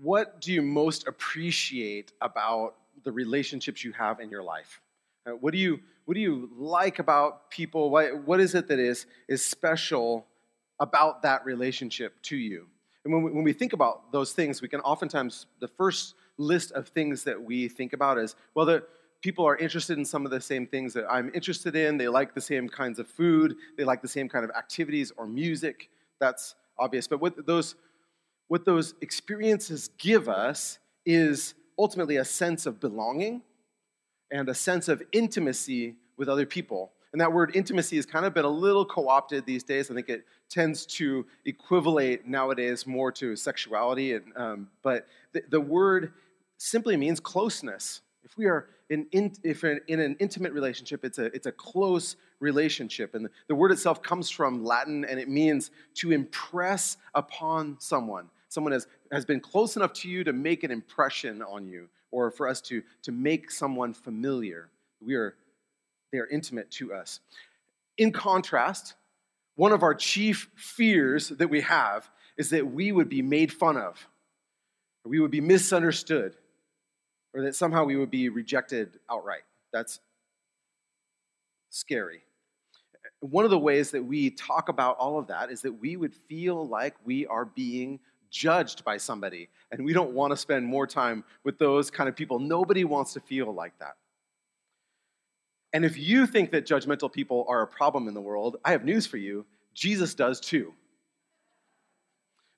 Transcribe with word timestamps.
what 0.00 0.40
do 0.40 0.52
you 0.52 0.62
most 0.62 1.06
appreciate 1.08 2.12
about 2.20 2.74
the 3.04 3.12
relationships 3.12 3.84
you 3.84 3.92
have 3.92 4.20
in 4.20 4.30
your 4.30 4.42
life? 4.42 4.80
Uh, 5.26 5.32
what 5.32 5.52
do 5.52 5.58
you 5.58 5.80
what 6.04 6.14
do 6.14 6.20
you 6.20 6.48
like 6.56 7.00
about 7.00 7.50
people? 7.50 7.90
What, 7.90 8.26
what 8.26 8.40
is 8.40 8.54
it 8.54 8.68
that 8.68 8.78
is 8.78 9.06
is 9.28 9.44
special 9.44 10.26
about 10.80 11.22
that 11.22 11.44
relationship 11.44 12.14
to 12.22 12.36
you? 12.36 12.66
And 13.04 13.12
when 13.12 13.22
we, 13.22 13.30
when 13.30 13.44
we 13.44 13.52
think 13.52 13.72
about 13.72 14.10
those 14.10 14.32
things, 14.32 14.62
we 14.62 14.68
can 14.68 14.80
oftentimes 14.80 15.46
the 15.60 15.68
first 15.68 16.14
list 16.38 16.72
of 16.72 16.88
things 16.88 17.24
that 17.24 17.40
we 17.40 17.68
think 17.68 17.92
about 17.92 18.18
is 18.18 18.36
well, 18.54 18.64
the 18.64 18.84
people 19.20 19.44
are 19.44 19.56
interested 19.56 19.98
in 19.98 20.04
some 20.04 20.24
of 20.24 20.30
the 20.30 20.40
same 20.40 20.66
things 20.66 20.94
that 20.94 21.04
I'm 21.10 21.30
interested 21.34 21.74
in. 21.74 21.98
They 21.98 22.08
like 22.08 22.34
the 22.34 22.40
same 22.40 22.68
kinds 22.68 22.98
of 22.98 23.08
food. 23.08 23.56
They 23.76 23.84
like 23.84 24.00
the 24.00 24.08
same 24.08 24.28
kind 24.28 24.44
of 24.44 24.50
activities 24.52 25.12
or 25.16 25.26
music. 25.26 25.90
That's 26.20 26.54
obvious. 26.78 27.08
But 27.08 27.20
what 27.20 27.46
those 27.46 27.74
what 28.48 28.64
those 28.64 28.94
experiences 29.00 29.90
give 29.98 30.28
us 30.28 30.78
is 31.06 31.54
ultimately 31.78 32.16
a 32.16 32.24
sense 32.24 32.66
of 32.66 32.80
belonging 32.80 33.42
and 34.30 34.48
a 34.48 34.54
sense 34.54 34.88
of 34.88 35.02
intimacy 35.12 35.94
with 36.16 36.28
other 36.28 36.44
people. 36.44 36.92
And 37.12 37.20
that 37.20 37.32
word 37.32 37.52
intimacy 37.54 37.96
has 37.96 38.04
kind 38.04 38.26
of 38.26 38.34
been 38.34 38.44
a 38.44 38.50
little 38.50 38.84
co 38.84 39.08
opted 39.08 39.46
these 39.46 39.62
days. 39.62 39.90
I 39.90 39.94
think 39.94 40.08
it 40.08 40.24
tends 40.50 40.84
to 40.86 41.24
equivalate 41.46 42.26
nowadays 42.26 42.86
more 42.86 43.12
to 43.12 43.36
sexuality. 43.36 44.14
And, 44.14 44.24
um, 44.36 44.68
but 44.82 45.06
the, 45.32 45.42
the, 45.48 45.60
word 45.60 46.12
simply 46.58 46.96
means 46.96 47.20
closeness. 47.20 48.02
If 48.24 48.36
we 48.36 48.46
are 48.46 48.68
in, 48.90 49.06
in, 49.12 49.32
if 49.42 49.64
in 49.64 49.80
an 49.88 50.16
intimate 50.18 50.52
relationship, 50.52 51.04
it's 51.04 51.18
a, 51.18 51.26
it's 51.26 51.46
a 51.46 51.52
close 51.52 52.16
relationship. 52.40 53.14
And 53.14 53.24
the, 53.24 53.30
the 53.48 53.54
word 53.54 53.72
itself 53.72 54.02
comes 54.02 54.28
from 54.28 54.64
Latin 54.64 55.06
and 55.06 55.18
it 55.18 55.30
means 55.30 55.70
to 55.94 56.12
impress 56.12 56.98
upon 57.14 57.76
someone 57.78 58.28
someone 58.48 58.72
has, 58.72 58.86
has 59.12 59.24
been 59.24 59.40
close 59.40 59.76
enough 59.76 59.92
to 59.94 60.08
you 60.08 60.24
to 60.24 60.32
make 60.32 60.64
an 60.64 60.70
impression 60.70 61.42
on 61.42 61.66
you, 61.66 61.88
or 62.10 62.30
for 62.30 62.48
us 62.48 62.60
to, 62.62 62.82
to 63.02 63.12
make 63.12 63.50
someone 63.50 63.92
familiar. 63.92 64.68
We 65.04 65.14
are, 65.14 65.34
they 66.12 66.18
are 66.18 66.26
intimate 66.26 66.70
to 66.72 66.94
us. 66.94 67.20
In 67.96 68.12
contrast, 68.12 68.94
one 69.56 69.72
of 69.72 69.82
our 69.82 69.94
chief 69.94 70.50
fears 70.54 71.28
that 71.28 71.48
we 71.48 71.60
have 71.62 72.08
is 72.36 72.50
that 72.50 72.72
we 72.72 72.92
would 72.92 73.08
be 73.08 73.22
made 73.22 73.52
fun 73.52 73.76
of, 73.76 74.06
or 75.04 75.10
we 75.10 75.20
would 75.20 75.30
be 75.30 75.40
misunderstood, 75.40 76.34
or 77.34 77.42
that 77.42 77.54
somehow 77.54 77.84
we 77.84 77.96
would 77.96 78.10
be 78.10 78.28
rejected 78.28 78.98
outright. 79.10 79.42
That's 79.72 80.00
scary. 81.70 82.22
One 83.20 83.44
of 83.44 83.50
the 83.50 83.58
ways 83.58 83.90
that 83.90 84.04
we 84.04 84.30
talk 84.30 84.68
about 84.68 84.96
all 84.96 85.18
of 85.18 85.26
that 85.26 85.50
is 85.50 85.62
that 85.62 85.72
we 85.72 85.96
would 85.96 86.14
feel 86.14 86.66
like 86.66 86.94
we 87.04 87.26
are 87.26 87.44
being 87.44 87.98
judged 88.30 88.84
by 88.84 88.96
somebody. 88.96 89.48
And 89.70 89.84
we 89.84 89.92
don't 89.92 90.12
want 90.12 90.32
to 90.32 90.36
spend 90.36 90.66
more 90.66 90.86
time 90.86 91.24
with 91.44 91.58
those 91.58 91.90
kind 91.90 92.08
of 92.08 92.16
people. 92.16 92.38
Nobody 92.38 92.84
wants 92.84 93.12
to 93.14 93.20
feel 93.20 93.52
like 93.52 93.78
that. 93.78 93.96
And 95.72 95.84
if 95.84 95.98
you 95.98 96.26
think 96.26 96.50
that 96.52 96.66
judgmental 96.66 97.12
people 97.12 97.44
are 97.48 97.62
a 97.62 97.66
problem 97.66 98.08
in 98.08 98.14
the 98.14 98.20
world, 98.20 98.56
I 98.64 98.72
have 98.72 98.84
news 98.84 99.06
for 99.06 99.18
you. 99.18 99.44
Jesus 99.74 100.14
does 100.14 100.40
too. 100.40 100.72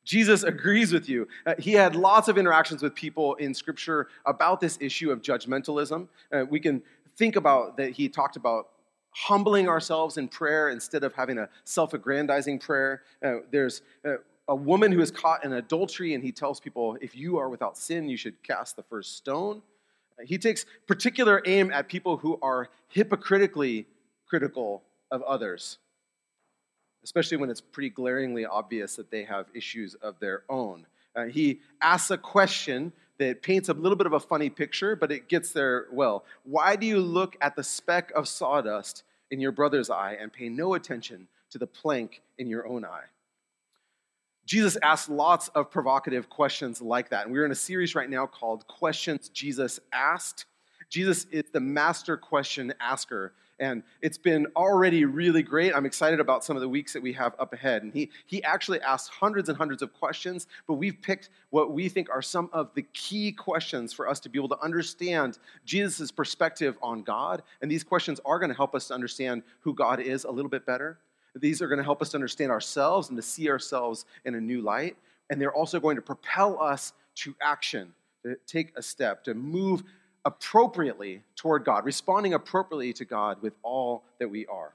Jesus 0.04 0.42
agrees 0.42 0.92
with 0.92 1.08
you. 1.08 1.28
Uh, 1.44 1.54
he 1.58 1.72
had 1.72 1.94
lots 1.94 2.28
of 2.28 2.38
interactions 2.38 2.82
with 2.82 2.94
people 2.94 3.34
in 3.34 3.52
Scripture 3.52 4.08
about 4.26 4.60
this 4.60 4.78
issue 4.80 5.10
of 5.10 5.22
judgmentalism. 5.22 6.08
Uh, 6.32 6.44
we 6.48 6.58
can 6.58 6.82
think 7.16 7.36
about 7.36 7.76
that 7.76 7.92
he 7.92 8.08
talked 8.08 8.36
about 8.36 8.68
humbling 9.10 9.68
ourselves 9.68 10.16
in 10.16 10.28
prayer 10.28 10.70
instead 10.70 11.04
of 11.04 11.12
having 11.14 11.38
a 11.38 11.48
self 11.64 11.94
aggrandizing 11.94 12.58
prayer. 12.58 13.02
Uh, 13.22 13.36
there's 13.50 13.82
a 14.51 14.55
woman 14.55 14.91
who 14.91 15.01
is 15.01 15.12
caught 15.12 15.45
in 15.45 15.53
adultery, 15.53 16.12
and 16.12 16.25
he 16.25 16.33
tells 16.33 16.59
people, 16.59 16.98
if 17.01 17.17
you 17.17 17.39
are 17.39 17.48
without 17.48 17.79
sin, 17.79 18.09
you 18.09 18.17
should 18.17 18.43
cast 18.43 18.75
the 18.75 18.83
first 18.83 19.17
stone. 19.17 19.62
He 20.25 20.39
takes 20.39 20.67
particular 20.89 21.41
aim 21.47 21.70
at 21.73 21.89
people 21.89 22.17
who 22.17 22.37
are 22.43 22.69
hypocritically 22.89 23.87
critical 24.27 24.83
of 25.12 25.22
others, 25.22 25.78
especially 27.05 27.37
when 27.37 27.49
it's 27.49 27.60
pretty 27.60 27.91
glaringly 27.91 28.44
obvious 28.44 28.97
that 28.97 29.09
they 29.12 29.22
have 29.22 29.47
issues 29.55 29.94
of 29.94 30.19
their 30.19 30.43
own. 30.49 30.84
Uh, 31.15 31.27
he 31.27 31.60
asks 31.81 32.10
a 32.10 32.19
question 32.19 32.93
that 33.19 33.43
paints 33.43 33.69
a 33.69 33.72
little 33.72 33.97
bit 33.97 34.09
of 34.09 34.15
a 34.15 34.21
funny 34.21 34.50
picture, 34.50 34.97
but 34.97 35.12
it 35.12 35.28
gets 35.28 35.53
there 35.53 35.87
well. 35.93 36.25
Why 36.43 36.75
do 36.75 36.87
you 36.87 36.99
look 36.99 37.37
at 37.41 37.55
the 37.55 37.62
speck 37.62 38.10
of 38.16 38.27
sawdust 38.27 39.05
in 39.31 39.39
your 39.39 39.53
brother's 39.53 39.91
eye 39.91 40.19
and 40.21 40.33
pay 40.33 40.49
no 40.49 40.75
attention 40.75 41.28
to 41.50 41.59
the 41.59 41.69
plank 41.69 42.21
in 42.37 42.49
your 42.49 42.66
own 42.66 42.84
eye? 42.84 43.05
Jesus 44.50 44.77
asks 44.83 45.09
lots 45.09 45.47
of 45.50 45.71
provocative 45.71 46.28
questions 46.28 46.83
like 46.83 47.11
that. 47.11 47.25
And 47.25 47.33
we're 47.33 47.44
in 47.44 47.53
a 47.53 47.55
series 47.55 47.94
right 47.94 48.11
now 48.11 48.27
called 48.27 48.66
Questions 48.66 49.28
Jesus 49.28 49.78
Asked. 49.93 50.47
Jesus 50.88 51.27
is 51.31 51.44
the 51.53 51.61
master 51.61 52.16
question 52.16 52.75
asker. 52.81 53.33
And 53.60 53.84
it's 54.03 54.19
been 54.19 54.49
already 54.56 55.05
really 55.05 55.44
great. 55.44 55.72
I'm 55.72 55.87
excited 55.87 56.19
about 56.19 56.43
some 56.43 56.56
of 56.56 56.62
the 56.62 56.69
weeks 56.69 56.93
that 56.94 57.00
we 57.00 57.12
have 57.12 57.37
up 57.39 57.53
ahead. 57.53 57.84
And 57.84 57.94
he, 57.94 58.10
he 58.27 58.43
actually 58.43 58.81
asks 58.81 59.09
hundreds 59.09 59.49
and 59.49 59.56
hundreds 59.56 59.83
of 59.83 59.93
questions, 59.93 60.49
but 60.66 60.75
we've 60.75 61.00
picked 61.00 61.31
what 61.50 61.71
we 61.71 61.89
think 61.89 62.10
are 62.10 62.21
some 62.21 62.50
of 62.53 62.75
the 62.75 62.83
key 62.93 63.31
questions 63.31 63.93
for 63.93 64.09
us 64.09 64.19
to 64.19 64.28
be 64.28 64.37
able 64.37 64.49
to 64.49 64.60
understand 64.60 65.39
Jesus' 65.65 66.10
perspective 66.10 66.77
on 66.83 67.05
God. 67.05 67.44
And 67.62 67.71
these 67.71 67.84
questions 67.84 68.19
are 68.25 68.41
going 68.41 68.50
to 68.50 68.56
help 68.56 68.75
us 68.75 68.89
to 68.89 68.94
understand 68.94 69.44
who 69.60 69.75
God 69.75 70.00
is 70.00 70.25
a 70.25 70.31
little 70.33 70.50
bit 70.50 70.66
better. 70.66 70.99
These 71.34 71.62
are 71.62 71.68
going 71.68 71.78
to 71.78 71.84
help 71.84 72.02
us 72.02 72.10
to 72.10 72.16
understand 72.16 72.50
ourselves 72.50 73.08
and 73.08 73.16
to 73.16 73.22
see 73.22 73.48
ourselves 73.48 74.04
in 74.24 74.34
a 74.34 74.41
new 74.41 74.62
light. 74.62 74.96
And 75.28 75.41
they're 75.41 75.54
also 75.54 75.78
going 75.78 75.96
to 75.96 76.02
propel 76.02 76.60
us 76.60 76.92
to 77.16 77.34
action, 77.41 77.92
to 78.24 78.36
take 78.46 78.72
a 78.76 78.82
step, 78.82 79.24
to 79.24 79.34
move 79.34 79.82
appropriately 80.24 81.22
toward 81.36 81.64
God, 81.64 81.84
responding 81.84 82.34
appropriately 82.34 82.92
to 82.94 83.04
God 83.04 83.41
with 83.42 83.54
all 83.62 84.04
that 84.18 84.28
we 84.28 84.46
are. 84.46 84.74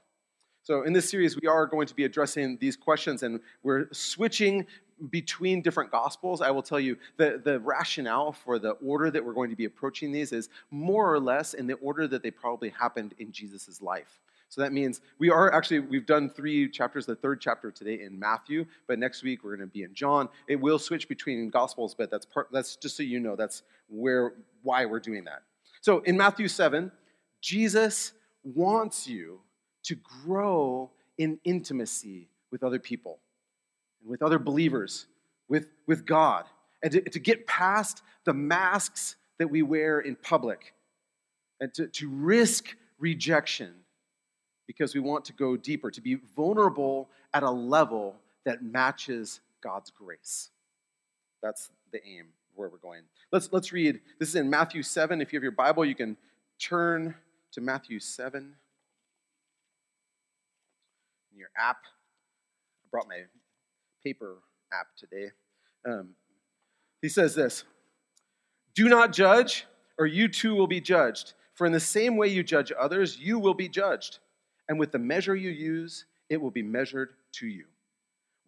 So, 0.62 0.82
in 0.82 0.92
this 0.92 1.08
series, 1.08 1.40
we 1.40 1.46
are 1.46 1.64
going 1.66 1.86
to 1.86 1.94
be 1.94 2.04
addressing 2.04 2.56
these 2.56 2.76
questions, 2.76 3.22
and 3.22 3.38
we're 3.62 3.86
switching 3.92 4.66
between 5.10 5.62
different 5.62 5.92
gospels. 5.92 6.40
I 6.40 6.50
will 6.50 6.62
tell 6.62 6.80
you 6.80 6.96
the, 7.18 7.40
the 7.44 7.60
rationale 7.60 8.32
for 8.32 8.58
the 8.58 8.70
order 8.70 9.10
that 9.10 9.24
we're 9.24 9.34
going 9.34 9.50
to 9.50 9.56
be 9.56 9.66
approaching 9.66 10.10
these 10.10 10.32
is 10.32 10.48
more 10.70 11.12
or 11.12 11.20
less 11.20 11.54
in 11.54 11.66
the 11.66 11.74
order 11.74 12.08
that 12.08 12.22
they 12.22 12.30
probably 12.30 12.70
happened 12.70 13.14
in 13.18 13.30
Jesus' 13.30 13.80
life. 13.80 14.20
So 14.48 14.60
that 14.60 14.72
means 14.72 15.00
we 15.18 15.30
are 15.30 15.52
actually, 15.52 15.80
we've 15.80 16.06
done 16.06 16.30
three 16.30 16.68
chapters, 16.68 17.04
the 17.06 17.16
third 17.16 17.40
chapter 17.40 17.70
today 17.70 18.00
in 18.02 18.18
Matthew, 18.18 18.64
but 18.86 18.98
next 18.98 19.22
week 19.22 19.42
we're 19.42 19.56
going 19.56 19.68
to 19.68 19.72
be 19.72 19.82
in 19.82 19.94
John. 19.94 20.28
It 20.48 20.56
will 20.56 20.78
switch 20.78 21.08
between 21.08 21.50
Gospels, 21.50 21.94
but 21.94 22.10
that's 22.10 22.26
part, 22.26 22.48
that's 22.52 22.76
just 22.76 22.96
so 22.96 23.02
you 23.02 23.20
know, 23.20 23.36
that's 23.36 23.62
where, 23.88 24.34
why 24.62 24.86
we're 24.86 25.00
doing 25.00 25.24
that. 25.24 25.42
So 25.80 26.00
in 26.00 26.16
Matthew 26.16 26.48
7, 26.48 26.92
Jesus 27.40 28.12
wants 28.44 29.06
you 29.06 29.40
to 29.84 29.96
grow 30.24 30.90
in 31.18 31.38
intimacy 31.44 32.28
with 32.50 32.62
other 32.62 32.78
people 32.78 33.18
and 34.00 34.10
with 34.10 34.22
other 34.22 34.38
believers, 34.38 35.06
with, 35.48 35.68
with 35.86 36.06
God, 36.06 36.44
and 36.82 36.92
to, 36.92 37.00
to 37.00 37.18
get 37.18 37.46
past 37.46 38.02
the 38.24 38.34
masks 38.34 39.16
that 39.38 39.48
we 39.48 39.62
wear 39.62 40.00
in 40.00 40.16
public 40.16 40.74
and 41.60 41.72
to, 41.74 41.88
to 41.88 42.08
risk 42.08 42.76
rejection 42.98 43.74
because 44.66 44.94
we 44.94 45.00
want 45.00 45.24
to 45.26 45.32
go 45.32 45.56
deeper, 45.56 45.90
to 45.90 46.00
be 46.00 46.16
vulnerable 46.36 47.08
at 47.32 47.42
a 47.42 47.50
level 47.50 48.16
that 48.44 48.62
matches 48.62 49.40
God's 49.62 49.90
grace. 49.90 50.50
That's 51.42 51.70
the 51.92 52.04
aim 52.06 52.26
where 52.54 52.68
we're 52.68 52.78
going. 52.78 53.02
Let's, 53.32 53.52
let's 53.52 53.72
read. 53.72 54.00
This 54.18 54.30
is 54.30 54.34
in 54.36 54.50
Matthew 54.50 54.82
7. 54.82 55.20
If 55.20 55.32
you 55.32 55.36
have 55.36 55.42
your 55.42 55.52
Bible, 55.52 55.84
you 55.84 55.94
can 55.94 56.16
turn 56.58 57.14
to 57.52 57.60
Matthew 57.60 58.00
7 58.00 58.54
in 61.32 61.38
your 61.38 61.50
app. 61.56 61.78
I 61.84 62.86
brought 62.90 63.08
my 63.08 63.22
paper 64.04 64.36
app 64.72 64.88
today. 64.96 65.30
Um, 65.86 66.10
he 67.02 67.08
says 67.08 67.34
this 67.34 67.64
Do 68.74 68.88
not 68.88 69.12
judge, 69.12 69.66
or 69.98 70.06
you 70.06 70.28
too 70.28 70.54
will 70.54 70.66
be 70.66 70.80
judged. 70.80 71.34
For 71.54 71.66
in 71.66 71.72
the 71.72 71.80
same 71.80 72.16
way 72.16 72.28
you 72.28 72.42
judge 72.42 72.70
others, 72.78 73.18
you 73.18 73.38
will 73.38 73.54
be 73.54 73.68
judged 73.68 74.18
and 74.68 74.78
with 74.78 74.92
the 74.92 74.98
measure 74.98 75.36
you 75.36 75.50
use, 75.50 76.06
it 76.28 76.40
will 76.40 76.50
be 76.50 76.62
measured 76.62 77.10
to 77.32 77.46
you. 77.46 77.66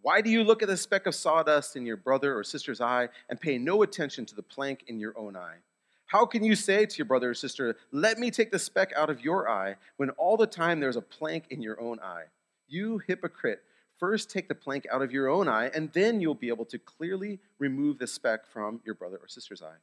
Why 0.02 0.20
do 0.20 0.30
you 0.30 0.44
look 0.44 0.62
at 0.62 0.68
the 0.68 0.76
speck 0.76 1.06
of 1.06 1.14
sawdust 1.14 1.76
in 1.76 1.84
your 1.84 1.96
brother 1.96 2.36
or 2.36 2.44
sister's 2.44 2.80
eye 2.80 3.08
and 3.28 3.40
pay 3.40 3.58
no 3.58 3.82
attention 3.82 4.24
to 4.26 4.34
the 4.34 4.42
plank 4.42 4.84
in 4.86 5.00
your 5.00 5.18
own 5.18 5.36
eye? 5.36 5.56
How 6.06 6.24
can 6.24 6.42
you 6.42 6.54
say 6.54 6.86
to 6.86 6.96
your 6.96 7.04
brother 7.04 7.30
or 7.30 7.34
sister, 7.34 7.76
Let 7.92 8.18
me 8.18 8.30
take 8.30 8.50
the 8.50 8.58
speck 8.58 8.92
out 8.96 9.10
of 9.10 9.20
your 9.20 9.48
eye, 9.48 9.76
when 9.96 10.10
all 10.10 10.36
the 10.36 10.46
time 10.46 10.80
there's 10.80 10.96
a 10.96 11.02
plank 11.02 11.44
in 11.50 11.60
your 11.60 11.80
own 11.80 12.00
eye? 12.00 12.24
You 12.68 12.98
hypocrite, 13.06 13.62
first 13.98 14.30
take 14.30 14.48
the 14.48 14.54
plank 14.54 14.86
out 14.90 15.02
of 15.02 15.12
your 15.12 15.28
own 15.28 15.48
eye, 15.48 15.70
and 15.74 15.92
then 15.92 16.20
you'll 16.20 16.34
be 16.34 16.48
able 16.48 16.64
to 16.66 16.78
clearly 16.78 17.40
remove 17.58 17.98
the 17.98 18.06
speck 18.06 18.46
from 18.46 18.80
your 18.86 18.94
brother 18.94 19.18
or 19.20 19.28
sister's 19.28 19.62
eye. 19.62 19.76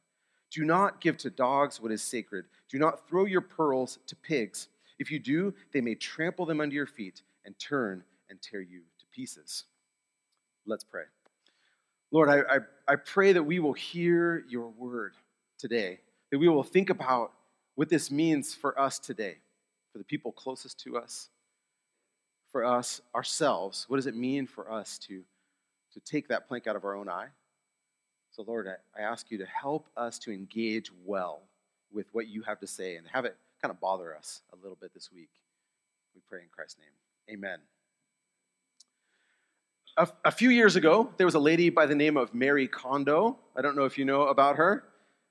Do 0.50 0.64
not 0.64 1.00
give 1.00 1.16
to 1.18 1.30
dogs 1.30 1.80
what 1.80 1.92
is 1.92 2.02
sacred. 2.02 2.46
Do 2.70 2.78
not 2.78 3.06
throw 3.08 3.24
your 3.24 3.40
pearls 3.40 3.98
to 4.06 4.16
pigs. 4.16 4.68
If 4.98 5.10
you 5.10 5.18
do, 5.18 5.54
they 5.72 5.80
may 5.80 5.94
trample 5.94 6.46
them 6.46 6.60
under 6.60 6.74
your 6.74 6.86
feet 6.86 7.22
and 7.44 7.58
turn 7.58 8.02
and 8.30 8.40
tear 8.40 8.60
you 8.60 8.80
to 8.98 9.06
pieces. 9.14 9.64
Let's 10.66 10.84
pray. 10.84 11.04
Lord, 12.10 12.28
I, 12.28 12.40
I, 12.40 12.58
I 12.88 12.96
pray 12.96 13.32
that 13.32 13.42
we 13.42 13.58
will 13.58 13.72
hear 13.72 14.44
your 14.48 14.68
word 14.68 15.14
today, 15.58 16.00
that 16.30 16.38
we 16.38 16.48
will 16.48 16.62
think 16.62 16.90
about 16.90 17.32
what 17.74 17.88
this 17.88 18.10
means 18.10 18.54
for 18.54 18.78
us 18.80 18.98
today, 18.98 19.36
for 19.92 19.98
the 19.98 20.04
people 20.04 20.32
closest 20.32 20.80
to 20.80 20.96
us, 20.96 21.28
for 22.50 22.64
us 22.64 23.00
ourselves. 23.14 23.84
What 23.88 23.96
does 23.96 24.06
it 24.06 24.16
mean 24.16 24.46
for 24.46 24.70
us 24.70 24.98
to, 25.00 25.22
to 25.92 26.00
take 26.00 26.28
that 26.28 26.48
plank 26.48 26.66
out 26.66 26.76
of 26.76 26.84
our 26.84 26.96
own 26.96 27.08
eye? 27.08 27.28
So, 28.30 28.42
Lord, 28.42 28.66
I, 28.68 29.00
I 29.00 29.04
ask 29.04 29.30
you 29.30 29.38
to 29.38 29.46
help 29.46 29.88
us 29.96 30.18
to 30.20 30.32
engage 30.32 30.90
well 31.04 31.42
with 31.92 32.06
what 32.12 32.28
you 32.28 32.42
have 32.42 32.60
to 32.60 32.66
say 32.66 32.96
and 32.96 33.06
have 33.12 33.24
it 33.24 33.36
kind 33.66 33.74
of 33.74 33.80
bother 33.80 34.14
us 34.14 34.42
a 34.52 34.56
little 34.62 34.78
bit 34.80 34.94
this 34.94 35.10
week. 35.12 35.30
We 36.14 36.20
pray 36.28 36.42
in 36.42 36.46
Christ's 36.54 36.78
name. 36.78 37.36
Amen. 37.36 37.58
A, 39.96 40.08
a, 40.24 40.30
few 40.30 40.50
years 40.50 40.76
ago, 40.76 41.10
there 41.16 41.26
was 41.26 41.34
a 41.34 41.40
lady 41.40 41.68
by 41.68 41.86
the 41.86 41.96
name 41.96 42.16
of 42.16 42.32
Marie 42.32 42.68
Kondo. 42.68 43.38
I 43.56 43.62
don't 43.62 43.74
know 43.74 43.84
if 43.84 43.98
you 43.98 44.04
know 44.04 44.28
about 44.28 44.54
her. 44.54 44.84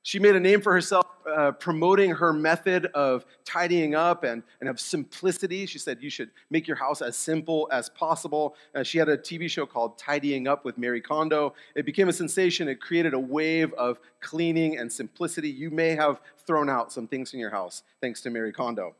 She 0.04 0.20
made 0.20 0.36
a 0.36 0.40
name 0.42 0.60
for 0.60 0.74
herself 0.74 1.06
uh, 1.34 1.52
promoting 1.54 2.12
her 2.12 2.32
method 2.32 2.88
of 2.88 3.26
tidying 3.46 3.96
up 3.96 4.24
and, 4.24 4.44
and 4.60 4.70
of 4.70 4.80
simplicity. 4.80 5.66
She 5.66 5.80
said 5.80 5.98
you 6.02 6.10
should 6.10 6.30
make 6.50 6.68
your 6.68 6.78
house 6.78 7.02
as 7.02 7.16
simple 7.16 7.68
as 7.72 7.90
possible. 7.90 8.56
Uh, 8.76 8.84
she 8.84 8.98
had 8.98 9.10
a 9.10 9.18
TV 9.18 9.50
show 9.50 9.66
called 9.66 9.98
Tidying 9.98 10.48
Up 10.48 10.66
with 10.66 10.78
Marie 10.78 11.02
Kondo. 11.02 11.54
It 11.76 11.86
became 11.86 12.10
a 12.10 12.14
sensation. 12.14 12.68
It 12.68 12.80
created 12.80 13.14
a 13.14 13.20
wave 13.20 13.74
of 13.74 14.00
cleaning 14.22 14.78
and 14.78 14.92
simplicity. 14.92 15.50
You 15.50 15.72
may 15.72 15.96
have 15.96 16.20
thrown 16.46 16.70
out 16.70 16.92
some 16.92 17.08
things 17.08 17.34
in 17.34 17.40
your 17.40 17.50
house 17.50 17.84
thanks 18.02 18.22
to 18.22 18.30
Marie 18.30 18.52
Kondo. 18.52 18.96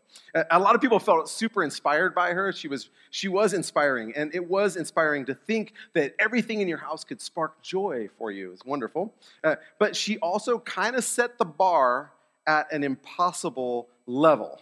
A 0.52 0.60
lot 0.60 0.76
of 0.76 0.82
people 0.82 1.00
felt 1.00 1.30
super 1.30 1.64
inspired 1.64 2.16
by 2.16 2.34
her. 2.34 2.52
She 2.52 2.68
was, 2.68 2.90
she 3.12 3.28
was 3.28 3.54
inspiring, 3.54 4.14
and 4.16 4.34
it 4.34 4.50
was 4.50 4.76
inspiring 4.76 5.26
to 5.26 5.36
think 5.36 5.74
that 5.94 6.16
everything 6.20 6.62
in 6.62 6.68
your 6.68 6.78
house 6.78 7.04
could 7.04 7.22
spark 7.22 7.62
joy 7.62 8.10
for 8.18 8.32
you. 8.32 8.52
It's 8.52 8.66
wonderful. 8.66 9.14
Uh, 9.44 9.56
but 9.80 9.96
she 9.96 10.18
also 10.20 10.60
kind 10.60 10.96
of 10.96 11.04
set 11.04 11.38
the 11.38 11.46
bar 11.46 12.12
at 12.48 12.72
an 12.72 12.84
impossible 12.84 13.88
level 14.06 14.62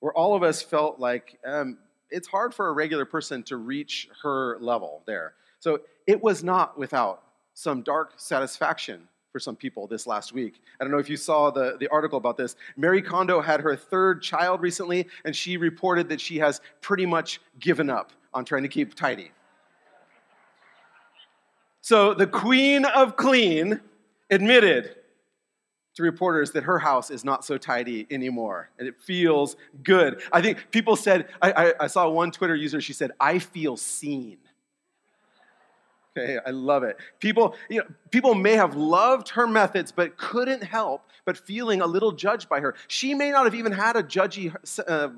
where 0.00 0.12
all 0.12 0.34
of 0.34 0.42
us 0.42 0.62
felt 0.62 1.00
like 1.00 1.38
um, 1.44 1.78
it's 2.10 2.28
hard 2.28 2.54
for 2.54 2.68
a 2.68 2.72
regular 2.72 3.04
person 3.04 3.42
to 3.44 3.56
reach 3.56 4.08
her 4.22 4.58
level 4.60 5.02
there. 5.06 5.34
So 5.60 5.80
it 6.06 6.22
was 6.22 6.44
not 6.44 6.78
without 6.78 7.22
some 7.54 7.82
dark 7.82 8.14
satisfaction 8.16 9.08
for 9.34 9.40
some 9.40 9.56
people 9.56 9.88
this 9.88 10.06
last 10.06 10.32
week. 10.32 10.62
I 10.80 10.84
don't 10.84 10.92
know 10.92 10.98
if 10.98 11.10
you 11.10 11.16
saw 11.16 11.50
the, 11.50 11.76
the 11.80 11.88
article 11.88 12.16
about 12.16 12.36
this. 12.36 12.54
Marie 12.76 13.02
Kondo 13.02 13.40
had 13.40 13.60
her 13.62 13.74
third 13.74 14.22
child 14.22 14.62
recently, 14.62 15.08
and 15.24 15.34
she 15.34 15.56
reported 15.56 16.08
that 16.10 16.20
she 16.20 16.38
has 16.38 16.60
pretty 16.80 17.04
much 17.04 17.40
given 17.58 17.90
up 17.90 18.12
on 18.32 18.44
trying 18.44 18.62
to 18.62 18.68
keep 18.68 18.94
tidy. 18.94 19.32
So 21.80 22.14
the 22.14 22.28
queen 22.28 22.84
of 22.84 23.16
clean 23.16 23.80
admitted 24.30 24.94
to 25.96 26.04
reporters 26.04 26.52
that 26.52 26.62
her 26.62 26.78
house 26.78 27.10
is 27.10 27.24
not 27.24 27.44
so 27.44 27.58
tidy 27.58 28.06
anymore 28.12 28.70
and 28.78 28.86
it 28.86 28.94
feels 29.02 29.56
good. 29.82 30.22
I 30.32 30.42
think 30.42 30.70
people 30.70 30.94
said, 30.94 31.28
I, 31.42 31.52
I, 31.52 31.74
I, 31.80 31.86
saw 31.88 32.08
one 32.08 32.30
Twitter 32.30 32.54
user, 32.54 32.80
she 32.80 32.92
said, 32.92 33.12
I 33.20 33.38
feel 33.38 33.76
seen. 33.76 34.38
Okay, 36.16 36.38
I 36.46 36.50
love 36.50 36.84
it. 36.84 36.96
People, 37.18 37.56
you 37.68 37.78
know, 37.78 37.86
people 38.10 38.34
may 38.34 38.52
have 38.52 38.76
loved 38.76 39.30
her 39.30 39.46
methods, 39.46 39.90
but 39.90 40.16
couldn't 40.16 40.62
help 40.62 41.02
but 41.24 41.36
feeling 41.36 41.80
a 41.80 41.86
little 41.86 42.12
judged 42.12 42.48
by 42.48 42.60
her. 42.60 42.74
She 42.88 43.14
may 43.14 43.30
not 43.30 43.44
have 43.44 43.54
even 43.54 43.72
had 43.72 43.96
a 43.96 44.02
judgy 44.02 44.54
uh, 44.86 45.08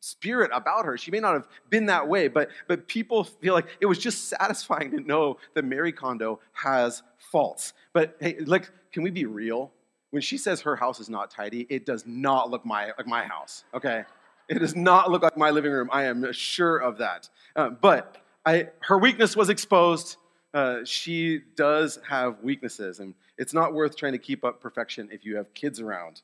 spirit 0.00 0.50
about 0.52 0.84
her. 0.84 0.96
She 0.96 1.10
may 1.10 1.20
not 1.20 1.34
have 1.34 1.48
been 1.70 1.86
that 1.86 2.08
way, 2.08 2.28
but, 2.28 2.50
but 2.66 2.88
people 2.88 3.24
feel 3.24 3.54
like 3.54 3.66
it 3.80 3.86
was 3.86 3.98
just 3.98 4.28
satisfying 4.28 4.90
to 4.92 5.00
know 5.00 5.38
that 5.54 5.64
Marie 5.64 5.92
Kondo 5.92 6.40
has 6.52 7.02
faults. 7.18 7.72
But 7.92 8.16
hey, 8.20 8.38
like, 8.40 8.70
can 8.92 9.02
we 9.02 9.10
be 9.10 9.26
real? 9.26 9.72
When 10.10 10.22
she 10.22 10.38
says 10.38 10.60
her 10.62 10.76
house 10.76 11.00
is 11.00 11.10
not 11.10 11.30
tidy, 11.30 11.66
it 11.68 11.84
does 11.84 12.06
not 12.06 12.50
look 12.50 12.64
my, 12.64 12.92
like 12.96 13.06
my 13.06 13.24
house, 13.24 13.64
okay? 13.74 14.04
It 14.48 14.58
does 14.58 14.74
not 14.74 15.10
look 15.10 15.22
like 15.22 15.36
my 15.36 15.50
living 15.50 15.70
room. 15.70 15.90
I 15.92 16.04
am 16.04 16.32
sure 16.32 16.78
of 16.78 16.98
that. 16.98 17.28
Uh, 17.54 17.68
but 17.68 18.16
I, 18.48 18.68
her 18.80 18.98
weakness 18.98 19.36
was 19.36 19.50
exposed. 19.50 20.16
Uh, 20.54 20.78
she 20.84 21.42
does 21.54 21.98
have 22.08 22.42
weaknesses, 22.42 23.00
and 23.00 23.14
it's 23.36 23.52
not 23.52 23.74
worth 23.74 23.94
trying 23.94 24.12
to 24.12 24.18
keep 24.18 24.42
up 24.42 24.60
perfection 24.60 25.10
if 25.12 25.24
you 25.24 25.36
have 25.36 25.52
kids 25.52 25.80
around. 25.80 26.22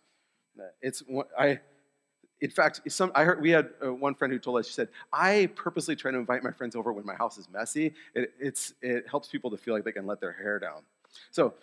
Uh, 0.59 0.65
it's 0.81 1.03
I. 1.39 1.61
In 2.41 2.51
fact, 2.51 2.81
some, 2.89 3.13
I 3.15 3.25
heard 3.25 3.41
we 3.41 3.51
had 3.51 3.71
uh, 3.85 3.93
one 3.93 4.15
friend 4.15 4.33
who 4.33 4.39
told 4.39 4.59
us. 4.59 4.67
She 4.67 4.73
said, 4.73 4.89
"I 5.13 5.51
purposely 5.55 5.97
try 5.97 6.11
to 6.13 6.19
invite 6.19 6.43
my 6.43 6.51
friends 6.51 6.75
over 6.75 6.93
when 6.93 7.05
my 7.05 7.15
house 7.15 7.37
is 7.37 7.47
messy. 7.51 7.95
It, 8.15 8.33
it's 8.41 8.73
it 8.81 9.07
helps 9.09 9.29
people 9.29 9.51
to 9.51 9.59
feel 9.59 9.75
like 9.75 9.85
they 9.85 9.93
can 9.93 10.07
let 10.07 10.21
their 10.21 10.33
hair 10.33 10.59
down." 10.59 10.83
So 11.31 11.55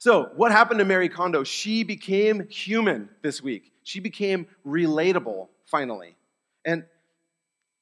so, 0.00 0.30
what 0.36 0.52
happened 0.52 0.78
to 0.78 0.84
Marie 0.84 1.08
Kondo? 1.08 1.42
She 1.42 1.82
became 1.82 2.48
human 2.48 3.08
this 3.22 3.42
week. 3.42 3.72
She 3.82 3.98
became 3.98 4.46
relatable 4.64 5.48
finally. 5.64 6.16
And 6.64 6.84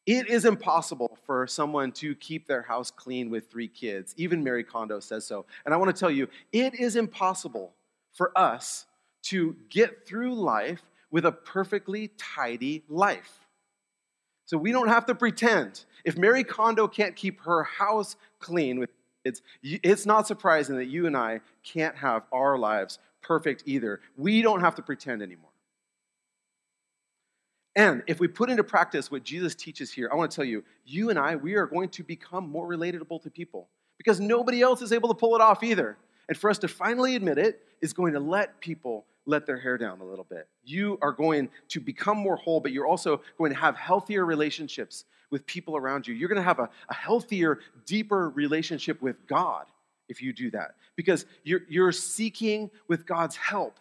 it 0.06 0.28
is 0.28 0.44
impossible 0.44 1.18
for 1.26 1.46
someone 1.46 1.90
to 1.92 2.14
keep 2.14 2.46
their 2.46 2.62
house 2.62 2.90
clean 2.90 3.28
with 3.28 3.50
three 3.50 3.68
kids. 3.68 4.14
Even 4.16 4.42
Marie 4.42 4.62
Kondo 4.62 5.00
says 5.00 5.26
so. 5.26 5.44
And 5.64 5.74
I 5.74 5.76
want 5.76 5.94
to 5.94 5.98
tell 5.98 6.10
you, 6.10 6.28
it 6.52 6.74
is 6.74 6.94
impossible 6.94 7.74
for 8.12 8.36
us 8.38 8.86
to 9.24 9.56
get 9.68 10.06
through 10.06 10.34
life 10.34 10.82
with 11.10 11.26
a 11.26 11.32
perfectly 11.32 12.12
tidy 12.16 12.84
life. 12.88 13.46
So 14.44 14.56
we 14.56 14.70
don't 14.70 14.88
have 14.88 15.06
to 15.06 15.14
pretend. 15.14 15.84
If 16.04 16.16
Marie 16.16 16.44
Kondo 16.44 16.86
can't 16.86 17.16
keep 17.16 17.40
her 17.40 17.64
house 17.64 18.16
clean 18.38 18.78
with 18.78 18.90
it's, 19.24 19.42
it's 19.60 20.06
not 20.06 20.28
surprising 20.28 20.76
that 20.76 20.84
you 20.84 21.08
and 21.08 21.16
I 21.16 21.40
can't 21.64 21.96
have 21.96 22.22
our 22.30 22.56
lives 22.56 23.00
perfect 23.22 23.64
either. 23.66 24.00
We 24.16 24.40
don't 24.40 24.60
have 24.60 24.76
to 24.76 24.82
pretend 24.82 25.20
anymore. 25.20 25.50
And 27.76 28.02
if 28.06 28.18
we 28.18 28.26
put 28.26 28.48
into 28.48 28.64
practice 28.64 29.10
what 29.10 29.22
Jesus 29.22 29.54
teaches 29.54 29.92
here, 29.92 30.08
I 30.10 30.16
want 30.16 30.30
to 30.30 30.34
tell 30.34 30.46
you, 30.46 30.64
you 30.86 31.10
and 31.10 31.18
I, 31.18 31.36
we 31.36 31.54
are 31.54 31.66
going 31.66 31.90
to 31.90 32.02
become 32.02 32.48
more 32.48 32.66
relatable 32.66 33.22
to 33.22 33.30
people 33.30 33.68
because 33.98 34.18
nobody 34.18 34.62
else 34.62 34.80
is 34.80 34.92
able 34.92 35.10
to 35.10 35.14
pull 35.14 35.34
it 35.36 35.42
off 35.42 35.62
either. 35.62 35.98
And 36.28 36.36
for 36.36 36.48
us 36.48 36.58
to 36.60 36.68
finally 36.68 37.16
admit 37.16 37.36
it 37.36 37.60
is 37.82 37.92
going 37.92 38.14
to 38.14 38.20
let 38.20 38.60
people 38.60 39.04
let 39.26 39.44
their 39.44 39.58
hair 39.58 39.76
down 39.76 40.00
a 40.00 40.04
little 40.04 40.24
bit. 40.24 40.48
You 40.64 40.98
are 41.02 41.12
going 41.12 41.50
to 41.68 41.80
become 41.80 42.16
more 42.16 42.36
whole, 42.36 42.60
but 42.60 42.72
you're 42.72 42.86
also 42.86 43.20
going 43.36 43.52
to 43.52 43.58
have 43.58 43.76
healthier 43.76 44.24
relationships 44.24 45.04
with 45.30 45.44
people 45.46 45.76
around 45.76 46.06
you. 46.06 46.14
You're 46.14 46.28
going 46.28 46.36
to 46.36 46.42
have 46.42 46.60
a, 46.60 46.70
a 46.88 46.94
healthier, 46.94 47.58
deeper 47.84 48.30
relationship 48.30 49.02
with 49.02 49.26
God 49.26 49.66
if 50.08 50.22
you 50.22 50.32
do 50.32 50.50
that 50.52 50.76
because 50.94 51.26
you're, 51.42 51.62
you're 51.68 51.92
seeking 51.92 52.70
with 52.88 53.04
God's 53.04 53.36
help 53.36 53.78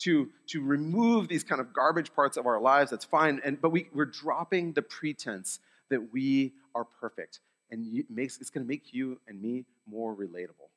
to, 0.00 0.28
to 0.48 0.62
remove 0.62 1.28
these 1.28 1.44
kind 1.44 1.60
of 1.60 1.72
garbage 1.72 2.12
parts 2.14 2.36
of 2.36 2.46
our 2.46 2.60
lives. 2.60 2.90
That's 2.90 3.04
fine. 3.04 3.40
And, 3.44 3.60
but 3.60 3.70
we, 3.70 3.88
we're 3.94 4.06
dropping 4.06 4.72
the 4.72 4.82
pretense 4.82 5.60
that 5.90 6.12
we 6.12 6.52
are 6.74 6.84
perfect. 6.84 7.40
And 7.70 7.86
it 7.96 8.06
makes, 8.10 8.40
it's 8.40 8.50
going 8.50 8.64
to 8.64 8.68
make 8.68 8.92
you 8.92 9.20
and 9.28 9.40
me 9.40 9.64
more 9.88 10.14
relatable. 10.14 10.68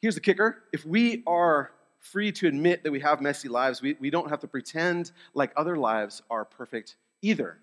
Here's 0.00 0.14
the 0.14 0.20
kicker 0.20 0.62
if 0.72 0.86
we 0.86 1.22
are 1.26 1.72
free 1.98 2.30
to 2.30 2.46
admit 2.46 2.84
that 2.84 2.92
we 2.92 3.00
have 3.00 3.20
messy 3.20 3.48
lives, 3.48 3.82
we, 3.82 3.96
we 4.00 4.10
don't 4.10 4.30
have 4.30 4.40
to 4.40 4.46
pretend 4.46 5.10
like 5.34 5.52
other 5.56 5.76
lives 5.76 6.22
are 6.30 6.44
perfect 6.44 6.96
either. 7.22 7.58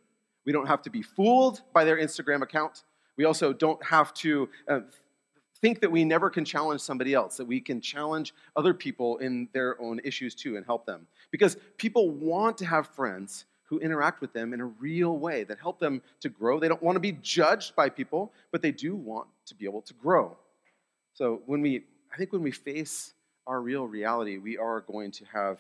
We 0.46 0.52
don't 0.52 0.68
have 0.68 0.82
to 0.84 0.90
be 0.90 1.02
fooled 1.02 1.62
by 1.74 1.86
their 1.86 1.98
Instagram 1.98 2.42
account. 2.42 2.84
We 3.18 3.24
also 3.24 3.54
don't 3.54 3.84
have 3.84 4.14
to 4.16 4.50
uh, 4.68 4.82
think 5.62 5.82
that 5.82 5.92
we 5.92 6.06
never 6.06 6.30
can 6.30 6.46
challenge 6.46 6.82
somebody 6.82 7.14
else, 7.14 7.38
that 7.38 7.46
we 7.46 7.60
can 7.60 7.82
challenge 7.82 8.34
other 8.56 8.74
people 8.74 9.18
in 9.18 9.48
their 9.54 9.80
own 9.82 10.00
issues 10.04 10.36
too 10.36 10.58
and 10.58 10.66
help 10.66 10.86
them. 10.86 11.08
Because 11.32 11.58
people 11.78 12.10
want 12.10 12.58
to 12.60 12.66
have 12.66 12.88
friends 12.88 13.46
who 13.64 13.80
interact 13.80 14.22
with 14.22 14.32
them 14.34 14.54
in 14.54 14.62
a 14.62 14.66
real 14.66 15.18
way 15.18 15.44
that 15.44 15.60
help 15.60 15.80
them 15.80 16.02
to 16.22 16.30
grow. 16.30 16.60
They 16.60 16.68
don't 16.68 16.84
want 16.84 16.96
to 16.96 17.00
be 17.00 17.14
judged 17.14 17.76
by 17.76 17.90
people, 17.90 18.32
but 18.52 18.62
they 18.62 18.72
do 18.72 18.96
want 18.96 19.28
to 19.48 19.56
be 19.56 19.66
able 19.66 19.82
to 19.84 19.94
grow. 19.94 20.38
So 21.14 21.42
when 21.46 21.62
we, 21.62 21.84
I 22.14 22.18
think 22.18 22.32
when 22.32 22.44
we 22.44 22.52
face 22.52 23.14
our 23.48 23.62
real 23.62 23.88
reality, 23.88 24.38
we 24.38 24.58
are 24.58 24.82
going 24.82 25.12
to 25.12 25.26
have, 25.34 25.60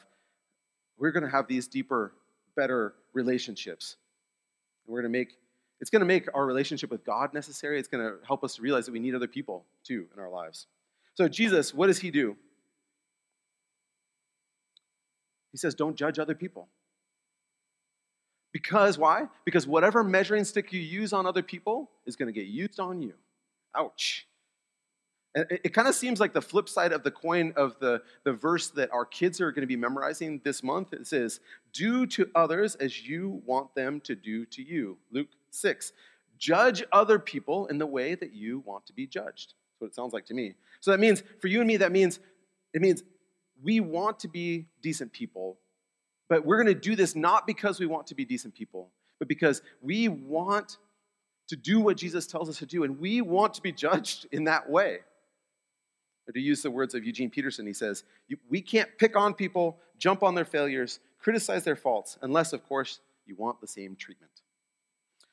we're 0.97 1.11
going 1.11 1.23
to 1.23 1.29
have 1.29 1.47
these 1.47 1.67
deeper, 1.67 2.13
better 2.55 2.93
relationships 3.13 3.95
we're 4.87 5.01
going 5.01 5.11
to 5.11 5.17
make 5.17 5.37
it's 5.81 5.89
going 5.89 5.99
to 6.01 6.05
make 6.05 6.27
our 6.33 6.45
relationship 6.45 6.89
with 6.89 7.05
God 7.05 7.33
necessary. 7.33 7.79
It's 7.79 7.87
going 7.87 8.05
to 8.05 8.17
help 8.25 8.43
us 8.43 8.55
to 8.55 8.61
realize 8.61 8.85
that 8.85 8.91
we 8.91 8.99
need 8.99 9.15
other 9.15 9.27
people 9.27 9.65
too 9.83 10.07
in 10.13 10.21
our 10.21 10.29
lives. 10.29 10.67
So, 11.15 11.27
Jesus, 11.27 11.73
what 11.73 11.87
does 11.87 11.99
he 11.99 12.11
do? 12.11 12.35
He 15.51 15.57
says, 15.57 15.75
Don't 15.75 15.95
judge 15.95 16.19
other 16.19 16.35
people. 16.35 16.67
Because 18.51 18.97
why? 18.97 19.27
Because 19.43 19.67
whatever 19.67 20.01
measuring 20.01 20.45
stick 20.45 20.71
you 20.71 20.79
use 20.79 21.11
on 21.11 21.25
other 21.25 21.43
people 21.43 21.91
is 22.05 22.15
going 22.15 22.33
to 22.33 22.37
get 22.37 22.47
used 22.47 22.79
on 22.79 23.01
you. 23.01 23.13
Ouch. 23.75 24.27
It, 25.33 25.61
it 25.65 25.73
kind 25.73 25.89
of 25.89 25.95
seems 25.95 26.21
like 26.21 26.31
the 26.31 26.41
flip 26.41 26.69
side 26.69 26.93
of 26.93 27.03
the 27.03 27.11
coin 27.11 27.53
of 27.57 27.77
the, 27.79 28.01
the 28.23 28.31
verse 28.31 28.69
that 28.69 28.91
our 28.91 29.05
kids 29.05 29.41
are 29.41 29.51
going 29.51 29.63
to 29.63 29.67
be 29.67 29.75
memorizing 29.75 30.39
this 30.45 30.63
month. 30.63 30.93
It 30.93 31.05
says, 31.05 31.41
Do 31.73 32.05
to 32.07 32.29
others 32.33 32.75
as 32.75 33.05
you 33.05 33.41
want 33.45 33.75
them 33.75 33.99
to 34.01 34.15
do 34.15 34.45
to 34.45 34.63
you. 34.63 34.97
Luke 35.11 35.27
6. 35.55 35.93
Judge 36.37 36.83
other 36.91 37.17
people 37.19 37.67
in 37.67 37.77
the 37.77 37.85
way 37.85 38.15
that 38.15 38.33
you 38.33 38.59
want 38.65 38.85
to 38.87 38.93
be 38.93 39.07
judged. 39.07 39.53
That's 39.53 39.81
what 39.81 39.87
it 39.87 39.95
sounds 39.95 40.13
like 40.13 40.25
to 40.27 40.33
me. 40.33 40.55
So 40.81 40.91
that 40.91 40.99
means, 40.99 41.23
for 41.39 41.47
you 41.47 41.59
and 41.59 41.67
me, 41.67 41.77
that 41.77 41.91
means, 41.91 42.19
it 42.73 42.81
means 42.81 43.03
we 43.63 43.79
want 43.79 44.19
to 44.19 44.27
be 44.27 44.67
decent 44.81 45.11
people, 45.13 45.57
but 46.27 46.45
we're 46.45 46.61
going 46.61 46.73
to 46.73 46.79
do 46.79 46.95
this 46.95 47.15
not 47.15 47.47
because 47.47 47.79
we 47.79 47.85
want 47.85 48.07
to 48.07 48.15
be 48.15 48.25
decent 48.25 48.53
people, 48.53 48.89
but 49.19 49.27
because 49.27 49.61
we 49.81 50.07
want 50.07 50.77
to 51.47 51.55
do 51.55 51.79
what 51.79 51.97
Jesus 51.97 52.25
tells 52.27 52.49
us 52.49 52.57
to 52.59 52.65
do, 52.65 52.83
and 52.83 52.99
we 52.99 53.21
want 53.21 53.53
to 53.53 53.61
be 53.61 53.71
judged 53.71 54.27
in 54.31 54.45
that 54.45 54.69
way. 54.69 54.99
To 56.33 56.39
use 56.39 56.63
the 56.63 56.71
words 56.71 56.95
of 56.95 57.05
Eugene 57.05 57.29
Peterson, 57.29 57.67
he 57.67 57.73
says, 57.73 58.03
We 58.49 58.59
can't 58.59 58.89
pick 58.97 59.15
on 59.15 59.35
people, 59.35 59.77
jump 59.99 60.23
on 60.23 60.33
their 60.33 60.43
failures, 60.43 60.99
criticize 61.19 61.63
their 61.63 61.75
faults, 61.75 62.17
unless, 62.23 62.51
of 62.51 62.63
course, 62.67 62.99
you 63.27 63.35
want 63.35 63.61
the 63.61 63.67
same 63.67 63.95
treatment. 63.95 64.31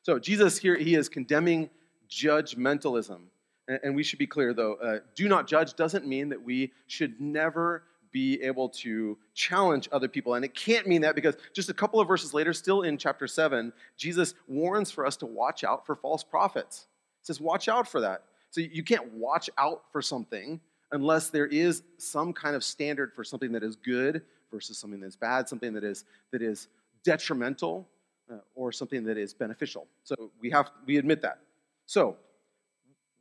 So, 0.03 0.19
Jesus 0.19 0.59
here, 0.59 0.77
he 0.77 0.95
is 0.95 1.09
condemning 1.09 1.71
judgmentalism. 2.11 3.21
And 3.69 3.95
we 3.95 4.03
should 4.03 4.19
be 4.19 4.27
clear, 4.27 4.53
though, 4.53 4.75
uh, 4.75 4.99
do 5.15 5.29
not 5.29 5.47
judge 5.47 5.75
doesn't 5.75 6.07
mean 6.07 6.29
that 6.31 6.43
we 6.43 6.73
should 6.89 7.21
never 7.21 7.85
be 8.11 8.43
able 8.43 8.69
to 8.69 9.17
challenge 9.35 9.89
other 9.91 10.09
people. 10.09 10.35
And 10.35 10.45
it 10.45 10.55
can't 10.55 10.87
mean 10.87 11.03
that 11.03 11.15
because 11.15 11.37
just 11.55 11.71
a 11.71 11.75
couple 11.75 12.01
of 12.01 12.07
verses 12.07 12.35
later, 12.35 12.53
still 12.53 12.83
in 12.83 12.99
chapter 12.99 13.27
7, 13.27 13.73
Jesus 13.97 14.35
warns 14.49 14.91
for 14.91 15.07
us 15.07 15.17
to 15.19 15.27
watch 15.27 15.65
out 15.65 15.87
for 15.87 15.95
false 15.95 16.23
prophets. 16.23 16.89
He 17.21 17.27
says, 17.27 17.41
watch 17.41 17.69
out 17.69 17.89
for 17.89 18.01
that. 18.01 18.25
So 18.51 18.61
you 18.61 18.83
can't 18.83 19.11
watch 19.15 19.49
out 19.57 19.85
for 19.93 20.03
something 20.03 20.61
unless 20.91 21.31
there 21.31 21.47
is 21.47 21.83
some 21.97 22.35
kind 22.35 22.55
of 22.55 22.63
standard 22.63 23.15
for 23.15 23.25
something 23.25 23.53
that 23.53 23.63
is 23.63 23.77
good 23.77 24.23
versus 24.51 24.77
something 24.77 25.01
that's 25.01 25.17
bad, 25.17 25.49
something 25.49 25.73
that 25.73 25.85
is, 25.85 26.05
that 26.33 26.43
is 26.43 26.69
detrimental 27.05 27.89
uh, 28.31 28.37
or 28.55 28.73
something 28.73 29.05
that 29.05 29.19
is 29.19 29.35
beneficial. 29.35 29.87
So 30.05 30.31
we 30.41 30.51
have 30.51 30.71
we 30.87 30.97
admit 30.97 31.23
that. 31.23 31.39
So 31.87 32.17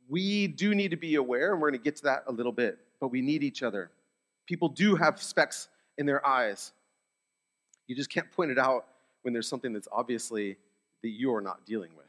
we 0.08 0.46
do 0.46 0.74
need 0.74 0.90
to 0.90 0.96
be 0.96 1.14
aware, 1.14 1.52
and 1.52 1.60
we're 1.60 1.70
going 1.70 1.80
to 1.80 1.84
get 1.84 1.96
to 1.96 2.02
that 2.04 2.24
a 2.26 2.32
little 2.32 2.52
bit, 2.52 2.78
but 3.00 3.08
we 3.08 3.20
need 3.20 3.42
each 3.42 3.62
other. 3.62 3.90
People 4.46 4.68
do 4.68 4.96
have 4.96 5.22
specks 5.22 5.68
in 5.98 6.06
their 6.06 6.26
eyes. 6.26 6.72
You 7.86 7.96
just 7.96 8.10
can't 8.10 8.30
point 8.30 8.50
it 8.50 8.58
out 8.58 8.86
when 9.22 9.32
there's 9.32 9.48
something 9.48 9.72
that's 9.72 9.88
obviously 9.92 10.56
that 11.02 11.10
you 11.10 11.34
are 11.34 11.40
not 11.40 11.64
dealing 11.66 11.90
with. 11.96 12.06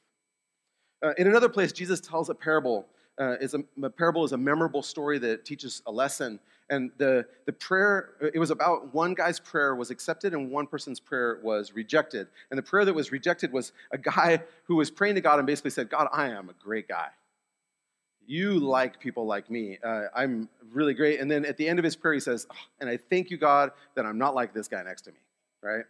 Uh, 1.04 1.14
in 1.18 1.28
another 1.28 1.50
place, 1.50 1.72
Jesus 1.72 2.00
tells 2.00 2.30
a 2.30 2.36
parable. 2.36 2.88
Uh, 3.20 3.36
is 3.40 3.54
a, 3.54 3.64
a, 3.84 3.90
parable 3.90 4.24
is 4.24 4.32
a 4.32 4.38
memorable 4.38 4.82
story 4.82 5.20
that 5.20 5.46
teaches 5.46 5.84
a 5.86 5.92
lesson. 5.92 6.40
And 6.70 6.90
the, 6.98 7.28
the 7.46 7.54
prayer, 7.54 8.16
it 8.34 8.40
was 8.40 8.50
about 8.50 8.92
one 8.94 9.14
guy's 9.14 9.40
prayer 9.40 9.76
was 9.76 9.92
accepted 9.92 10.34
and 10.34 10.50
one 10.50 10.66
person's 10.66 11.00
prayer 11.00 11.40
was 11.44 11.74
rejected. 11.74 12.28
And 12.50 12.58
the 12.58 12.64
prayer 12.64 12.86
that 12.86 12.94
was 12.94 13.12
rejected 13.12 13.54
was 13.54 13.72
a 13.92 13.98
guy 14.00 14.42
who 14.64 14.76
was 14.76 14.90
praying 14.90 15.16
to 15.16 15.22
God 15.22 15.38
and 15.38 15.46
basically 15.46 15.72
said, 15.72 15.90
God, 15.90 16.08
I 16.12 16.30
am 16.30 16.50
a 16.50 16.54
great 16.54 16.88
guy 16.88 17.10
you 18.26 18.60
like 18.60 19.00
people 19.00 19.26
like 19.26 19.50
me. 19.50 19.78
Uh, 19.84 20.04
I'm 20.16 20.50
really 20.72 20.94
great. 20.94 21.20
And 21.20 21.30
then 21.30 21.46
at 21.46 21.58
the 21.58 21.68
end 21.68 21.80
of 21.80 21.86
his 21.86 21.96
prayer, 21.96 22.14
he 22.14 22.20
says, 22.20 22.48
oh, 22.52 22.56
And 22.80 22.90
I 22.90 22.98
thank 22.98 23.30
you, 23.30 23.38
God, 23.38 23.72
that 23.96 24.06
I'm 24.06 24.18
not 24.18 24.36
like 24.36 24.54
this 24.54 24.68
guy 24.68 24.82
next 24.84 25.04
to 25.04 25.12
me, 25.12 25.18
right? 25.62 25.86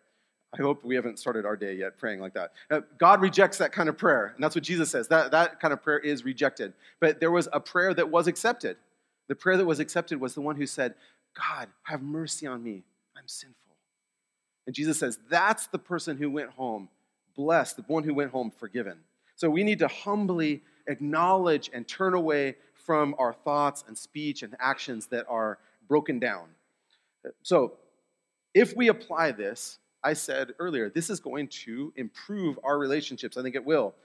I 0.53 0.62
hope 0.62 0.83
we 0.83 0.95
haven't 0.95 1.17
started 1.17 1.45
our 1.45 1.55
day 1.55 1.74
yet 1.74 1.98
praying 1.98 2.19
like 2.19 2.36
that. 2.36 2.51
God 3.00 3.22
rejects 3.22 3.57
that 3.57 3.72
kind 3.72 3.89
of 3.89 3.98
prayer. 3.98 4.33
And 4.36 4.43
that's 4.43 4.53
what 4.53 4.63
Jesus 4.63 4.91
says. 4.91 5.07
That, 5.07 5.31
that 5.31 5.60
kind 5.60 5.74
of 5.74 5.81
prayer 5.81 5.98
is 5.98 6.24
rejected. 6.24 6.74
But 7.00 7.19
there 7.19 7.31
was 7.31 7.50
a 7.51 7.60
prayer 7.60 7.93
that 7.95 8.10
was 8.10 8.27
accepted. 8.27 8.77
The 9.27 9.36
prayer 9.36 9.57
that 9.57 9.65
was 9.65 9.79
accepted 9.79 10.19
was 10.19 10.36
the 10.36 10.41
one 10.41 10.55
who 10.55 10.67
said, 10.67 10.93
God, 11.33 11.69
have 11.83 12.03
mercy 12.03 12.45
on 12.45 12.63
me. 12.63 12.83
I'm 13.17 13.27
sinful. 13.27 13.57
And 14.67 14.75
Jesus 14.75 15.00
says, 15.00 15.17
That's 15.29 15.67
the 15.67 15.79
person 15.79 16.17
who 16.17 16.29
went 16.29 16.51
home 16.51 16.89
blessed, 17.36 17.77
the 17.77 17.83
one 17.83 18.03
who 18.03 18.13
went 18.13 18.31
home 18.31 18.51
forgiven. 18.51 18.98
So 19.36 19.50
we 19.50 19.63
need 19.63 19.79
to 19.79 19.88
humbly 19.88 20.62
acknowledge 20.88 21.69
and 21.74 21.88
turn 21.88 22.13
away 22.13 22.55
from 22.74 23.15
our 23.17 23.33
thoughts 23.33 23.83
and 23.88 23.98
speech 23.98 24.43
and 24.43 24.55
actions 24.60 25.07
that 25.07 25.25
are 25.27 25.57
broken 25.88 26.19
down. 26.19 26.48
So, 27.41 27.74
if 28.53 28.75
we 28.75 28.89
apply 28.89 29.31
this, 29.31 29.79
I 30.03 30.13
said 30.13 30.53
earlier, 30.60 30.89
this 30.89 31.10
is 31.10 31.19
going 31.19 31.48
to 31.48 31.93
improve 31.95 32.60
our 32.63 32.77
relationships. 32.77 33.38
I 33.38 33.41
think 33.41 33.55
it 33.55 33.63
will. 33.63 33.95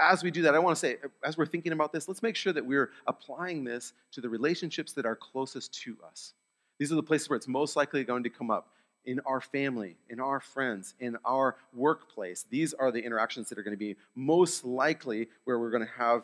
As 0.00 0.22
we 0.22 0.30
do 0.30 0.42
that, 0.42 0.54
I 0.54 0.58
want 0.60 0.76
to 0.76 0.80
say, 0.80 0.96
as 1.24 1.36
we're 1.36 1.46
thinking 1.46 1.72
about 1.72 1.92
this, 1.92 2.06
let's 2.06 2.22
make 2.22 2.36
sure 2.36 2.52
that 2.52 2.64
we're 2.64 2.90
applying 3.06 3.64
this 3.64 3.92
to 4.12 4.20
the 4.20 4.28
relationships 4.28 4.92
that 4.92 5.04
are 5.04 5.16
closest 5.16 5.74
to 5.82 5.96
us. 6.06 6.34
These 6.78 6.92
are 6.92 6.94
the 6.96 7.02
places 7.02 7.28
where 7.28 7.36
it's 7.36 7.48
most 7.48 7.74
likely 7.74 8.04
going 8.04 8.22
to 8.22 8.30
come 8.30 8.50
up 8.50 8.68
in 9.04 9.20
our 9.26 9.40
family, 9.40 9.96
in 10.08 10.20
our 10.20 10.38
friends, 10.38 10.94
in 11.00 11.16
our 11.24 11.56
workplace. 11.74 12.44
These 12.48 12.74
are 12.74 12.92
the 12.92 13.00
interactions 13.00 13.48
that 13.48 13.58
are 13.58 13.62
going 13.62 13.76
to 13.76 13.78
be 13.78 13.96
most 14.14 14.64
likely 14.64 15.28
where 15.44 15.58
we're 15.58 15.70
going 15.70 15.86
to 15.86 15.92
have 15.96 16.22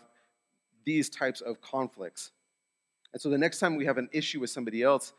these 0.84 1.08
types 1.08 1.40
of 1.40 1.60
conflicts. 1.60 2.30
And 3.12 3.20
so 3.20 3.30
the 3.30 3.38
next 3.38 3.58
time 3.58 3.76
we 3.76 3.86
have 3.86 3.98
an 3.98 4.08
issue 4.12 4.38
with 4.38 4.50
somebody 4.50 4.82
else, 4.82 5.14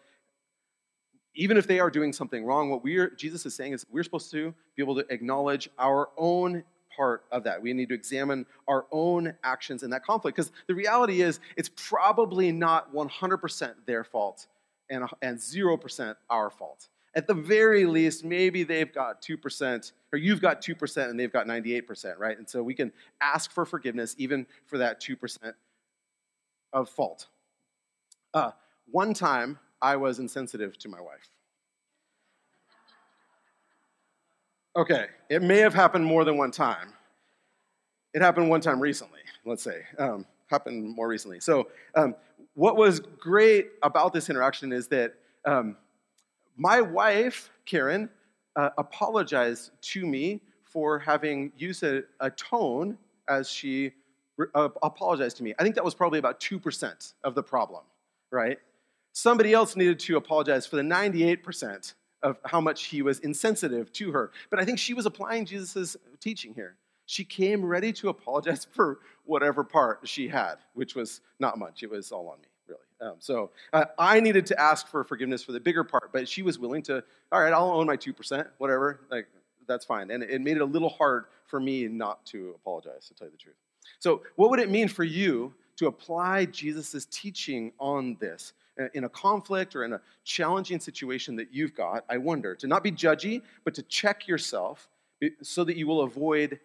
even 1.36 1.58
if 1.58 1.68
they 1.68 1.80
are 1.80 1.90
doing 1.90 2.14
something 2.14 2.46
wrong, 2.46 2.70
what 2.70 2.84
we're 2.84 3.10
Jesus 3.12 3.46
is 3.46 3.56
saying 3.56 3.74
is 3.74 3.86
we're 3.92 4.04
supposed 4.04 4.32
to 4.32 4.54
be 4.76 4.84
able 4.84 4.96
to 4.96 5.06
acknowledge 5.14 5.70
our 5.78 6.10
own 6.18 6.64
part 6.96 7.26
of 7.32 7.44
that. 7.44 7.62
We 7.62 7.74
need 7.74 7.90
to 7.90 7.96
examine 7.96 8.46
our 8.68 8.86
own 8.92 9.34
actions 9.44 9.84
in 9.84 9.90
that 9.90 10.06
conflict 10.06 10.38
because 10.38 10.52
the 10.68 10.76
reality 10.76 11.22
is 11.22 11.40
it's 11.58 11.70
probably 11.76 12.52
not 12.52 12.94
100% 12.94 13.74
their 13.86 14.04
fault 14.04 14.48
and, 14.90 15.04
and 15.22 15.38
0% 15.38 16.16
our 16.30 16.50
fault 16.50 16.88
at 17.16 17.28
the 17.28 17.34
very 17.34 17.86
least, 17.86 18.26
maybe 18.26 18.64
they've 18.64 18.94
got 18.94 19.22
2%, 19.22 19.92
or 20.12 20.20
you've 20.20 20.42
got 20.42 20.62
2% 20.62 21.10
and 21.10 21.20
they've 21.20 21.32
got 21.32 21.48
98%, 21.48 22.20
right? 22.20 22.38
And 22.38 22.48
so 22.48 22.62
we 22.62 22.74
can 22.76 22.92
ask 23.22 23.52
for 23.52 23.66
forgiveness 23.66 24.16
even 24.18 24.46
for 24.66 24.78
that 24.78 25.02
2% 25.02 25.54
of 26.74 26.90
fault. 26.90 27.28
Uh, 28.34 28.52
one 28.92 29.14
time, 29.14 29.58
I 29.82 29.96
was 29.96 30.20
insensitive 30.20 30.78
to 30.80 30.90
my 30.90 31.02
wife. 31.02 31.30
Okay, 34.78 35.06
it 35.30 35.42
may 35.42 35.60
have 35.60 35.74
happened 35.74 36.06
more 36.06 36.26
than 36.26 36.38
one 36.38 36.52
time. 36.52 36.94
It 38.14 38.22
happened 38.22 38.50
one 38.50 38.62
time 38.62 38.80
recently, 38.80 39.22
let's 39.46 39.64
say. 39.64 39.84
Um, 39.98 40.26
happened 40.48 40.96
more 40.96 41.08
recently. 41.08 41.40
So, 41.40 41.70
um, 41.96 42.16
what 42.54 42.78
was 42.78 43.00
great 43.00 43.68
about 43.84 44.14
this 44.14 44.30
interaction 44.30 44.72
is 44.72 44.88
that 44.88 45.14
um, 45.46 45.78
my 46.56 46.82
wife, 46.82 47.50
Karen, 47.66 48.10
uh, 48.56 48.70
apologized 48.78 49.72
to 49.82 50.06
me 50.06 50.42
for 50.64 51.00
having 51.00 51.52
used 51.58 51.84
a, 51.84 52.04
a 52.20 52.30
tone 52.32 52.98
as 53.28 53.50
she 53.50 53.92
uh, 54.54 54.70
apologized 54.84 55.38
to 55.38 55.44
me. 55.44 55.54
I 55.60 55.64
think 55.64 55.76
that 55.76 55.84
was 55.84 55.96
probably 55.96 56.20
about 56.20 56.40
2% 56.40 57.14
of 57.24 57.36
the 57.36 57.44
problem, 57.44 57.84
right? 58.32 58.60
Somebody 59.18 59.54
else 59.54 59.78
needed 59.78 59.98
to 60.00 60.18
apologize 60.18 60.68
for 60.68 60.76
the 60.76 60.82
98% 60.82 61.94
of 62.22 62.38
how 62.44 62.60
much 62.60 62.88
he 62.88 63.02
was 63.02 63.20
insensitive 63.20 63.90
to 63.94 64.12
her. 64.12 64.32
But 64.50 64.60
I 64.60 64.66
think 64.66 64.78
she 64.78 64.94
was 64.94 65.06
applying 65.06 65.46
Jesus' 65.46 65.96
teaching 66.20 66.54
here. 66.54 66.76
She 67.06 67.24
came 67.24 67.64
ready 67.64 67.94
to 67.94 68.10
apologize 68.10 68.66
for 68.72 69.00
whatever 69.24 69.64
part 69.64 70.02
she 70.04 70.28
had, 70.28 70.56
which 70.74 70.96
was 70.96 71.22
not 71.40 71.58
much. 71.58 71.82
It 71.82 71.90
was 71.90 72.12
all 72.12 72.28
on 72.28 72.42
me. 72.42 72.48
Really. 72.68 72.82
Um, 73.10 73.16
so 73.20 73.52
uh, 73.72 73.86
I 73.98 74.20
needed 74.20 74.46
to 74.48 74.60
ask 74.60 74.86
for 74.86 75.02
forgiveness 75.06 75.42
for 75.42 75.54
the 75.54 75.62
bigger 75.62 75.86
part, 75.86 76.12
but 76.12 76.28
she 76.28 76.42
was 76.42 76.60
willing 76.60 76.82
to, 76.84 77.02
all 77.32 77.40
right, 77.40 77.54
I'll 77.54 77.72
own 77.72 77.88
my 77.88 77.96
2%, 77.96 78.46
whatever. 78.58 79.00
Like, 79.10 79.28
that's 79.66 79.86
fine. 79.86 80.12
And 80.12 80.24
it 80.24 80.42
made 80.42 80.58
it 80.58 80.62
a 80.62 80.66
little 80.66 80.90
hard 80.90 81.28
for 81.46 81.62
me 81.62 81.88
not 81.88 82.26
to 82.26 82.54
apologize, 82.54 83.08
to 83.08 83.14
tell 83.14 83.28
you 83.28 83.32
the 83.32 83.38
truth. 83.38 83.56
So, 84.00 84.24
what 84.36 84.50
would 84.50 84.60
it 84.60 84.70
mean 84.70 84.90
for 84.90 85.06
you 85.06 85.54
to 85.78 85.88
apply 85.88 86.46
Jesus' 86.46 87.08
teaching 87.10 87.72
on 87.80 88.18
this? 88.20 88.52
Uh, 88.78 88.88
in 88.94 89.06
a 89.06 89.10
conflict 89.10 89.74
or 89.74 89.86
in 89.86 89.94
a 89.94 90.02
challenging 90.26 90.82
situation 90.82 91.38
that 91.38 91.54
you've 91.54 91.74
got, 91.74 92.04
I 92.10 92.18
wonder, 92.18 92.56
to 92.56 92.68
not 92.68 92.84
be 92.84 92.92
judgy, 92.92 93.42
but 93.64 93.74
to 93.76 93.82
check 93.84 94.28
yourself 94.28 94.90
so 95.42 95.64
that 95.64 95.78
you 95.78 95.88
will 95.88 96.02
avoid 96.02 96.60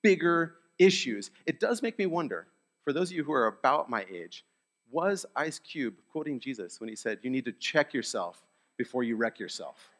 bigger 0.00 0.54
issues. 0.78 1.32
It 1.44 1.58
does 1.58 1.82
make 1.82 1.98
me 1.98 2.06
wonder, 2.06 2.46
for 2.84 2.92
those 2.92 3.10
of 3.10 3.16
you 3.16 3.24
who 3.24 3.32
are 3.32 3.48
about 3.48 3.90
my 3.90 4.06
age, 4.08 4.44
was 4.92 5.26
Ice 5.34 5.58
Cube 5.58 5.94
quoting 6.12 6.38
Jesus 6.38 6.78
when 6.78 6.88
he 6.88 6.94
said, 6.94 7.18
You 7.22 7.30
need 7.30 7.44
to 7.46 7.52
check 7.52 7.92
yourself 7.92 8.44
before 8.76 9.02
you 9.02 9.16
wreck 9.16 9.40
yourself? 9.40 9.90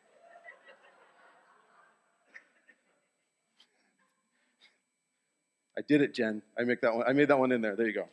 I 5.76 5.82
did 5.82 6.00
it, 6.00 6.14
Jen. 6.14 6.42
I 6.58 6.62
make 6.62 6.80
that 6.80 6.94
one. 6.94 7.04
I 7.06 7.12
made 7.12 7.28
that 7.28 7.38
one 7.38 7.52
in 7.52 7.61
there. 7.61 7.76
There 7.76 7.87
you 7.87 7.92
go. 7.92 8.08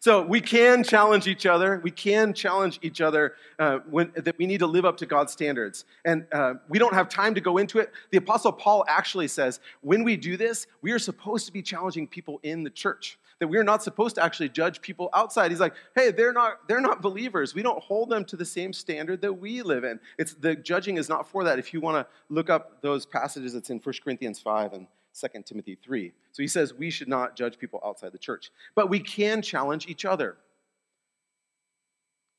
So 0.00 0.22
we 0.22 0.40
can 0.40 0.82
challenge 0.82 1.26
each 1.26 1.46
other. 1.46 1.80
We 1.82 1.90
can 1.90 2.32
challenge 2.32 2.78
each 2.82 3.00
other 3.00 3.34
uh, 3.58 3.78
when, 3.90 4.12
that 4.14 4.36
we 4.38 4.46
need 4.46 4.58
to 4.58 4.66
live 4.66 4.84
up 4.84 4.96
to 4.98 5.06
God's 5.06 5.32
standards. 5.32 5.84
And 6.04 6.26
uh, 6.32 6.54
we 6.68 6.78
don't 6.78 6.94
have 6.94 7.08
time 7.08 7.34
to 7.34 7.40
go 7.40 7.58
into 7.58 7.78
it. 7.78 7.92
The 8.10 8.18
Apostle 8.18 8.52
Paul 8.52 8.84
actually 8.88 9.28
says 9.28 9.60
when 9.80 10.04
we 10.04 10.16
do 10.16 10.36
this, 10.36 10.66
we 10.82 10.92
are 10.92 10.98
supposed 10.98 11.46
to 11.46 11.52
be 11.52 11.62
challenging 11.62 12.06
people 12.06 12.40
in 12.42 12.62
the 12.62 12.70
church 12.70 13.18
that 13.38 13.46
we're 13.46 13.64
not 13.64 13.82
supposed 13.82 14.16
to 14.16 14.22
actually 14.22 14.48
judge 14.48 14.80
people 14.80 15.10
outside. 15.14 15.50
He's 15.50 15.60
like, 15.60 15.74
hey, 15.94 16.10
they're 16.10 16.32
not, 16.32 16.66
they're 16.66 16.80
not 16.80 17.00
believers. 17.00 17.54
We 17.54 17.62
don't 17.62 17.82
hold 17.82 18.10
them 18.10 18.24
to 18.26 18.36
the 18.36 18.44
same 18.44 18.72
standard 18.72 19.20
that 19.20 19.32
we 19.32 19.62
live 19.62 19.84
in. 19.84 20.00
It's 20.18 20.34
the 20.34 20.56
judging 20.56 20.96
is 20.96 21.08
not 21.08 21.28
for 21.28 21.44
that. 21.44 21.58
If 21.58 21.72
you 21.72 21.80
want 21.80 21.96
to 22.04 22.34
look 22.34 22.50
up 22.50 22.82
those 22.82 23.06
passages, 23.06 23.54
it's 23.54 23.70
in 23.70 23.78
1 23.78 23.94
Corinthians 24.02 24.40
5 24.40 24.72
and 24.72 24.86
2 25.18 25.42
Timothy 25.44 25.76
3. 25.82 26.12
So 26.32 26.42
he 26.42 26.48
says 26.48 26.74
we 26.74 26.90
should 26.90 27.08
not 27.08 27.36
judge 27.36 27.58
people 27.58 27.80
outside 27.84 28.12
the 28.12 28.18
church, 28.18 28.50
but 28.74 28.90
we 28.90 29.00
can 29.00 29.42
challenge 29.42 29.86
each 29.86 30.04
other. 30.04 30.36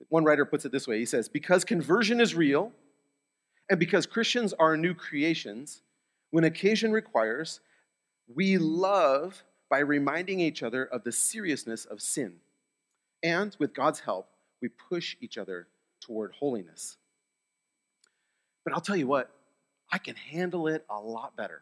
One 0.10 0.24
writer 0.24 0.46
puts 0.46 0.66
it 0.66 0.72
this 0.72 0.88
way 0.88 1.00
he 1.00 1.06
says, 1.06 1.28
Because 1.28 1.66
conversion 1.66 2.22
is 2.22 2.34
real, 2.34 2.72
and 3.70 3.80
because 3.80 4.06
Christians 4.06 4.54
are 4.54 4.78
new 4.78 4.94
creations, 4.94 5.82
when 6.32 6.44
occasion 6.44 6.92
requires, 6.92 7.60
we 8.34 8.58
love 8.58 9.44
by 9.70 9.80
reminding 9.80 10.40
each 10.40 10.64
other 10.64 10.86
of 10.86 11.04
the 11.04 11.12
seriousness 11.12 11.86
of 11.86 12.02
sin. 12.02 12.36
And 13.22 13.56
with 13.60 13.74
God's 13.74 14.00
help, 14.00 14.30
we 14.62 14.70
push 14.70 15.16
each 15.20 15.38
other 15.38 15.68
toward 16.02 16.32
holiness. 16.34 16.98
But 18.64 18.74
I'll 18.74 18.82
tell 18.82 18.96
you 18.96 19.08
what, 19.08 19.32
I 19.92 19.98
can 19.98 20.16
handle 20.16 20.68
it 20.68 20.86
a 20.90 21.00
lot 21.00 21.36
better 21.36 21.62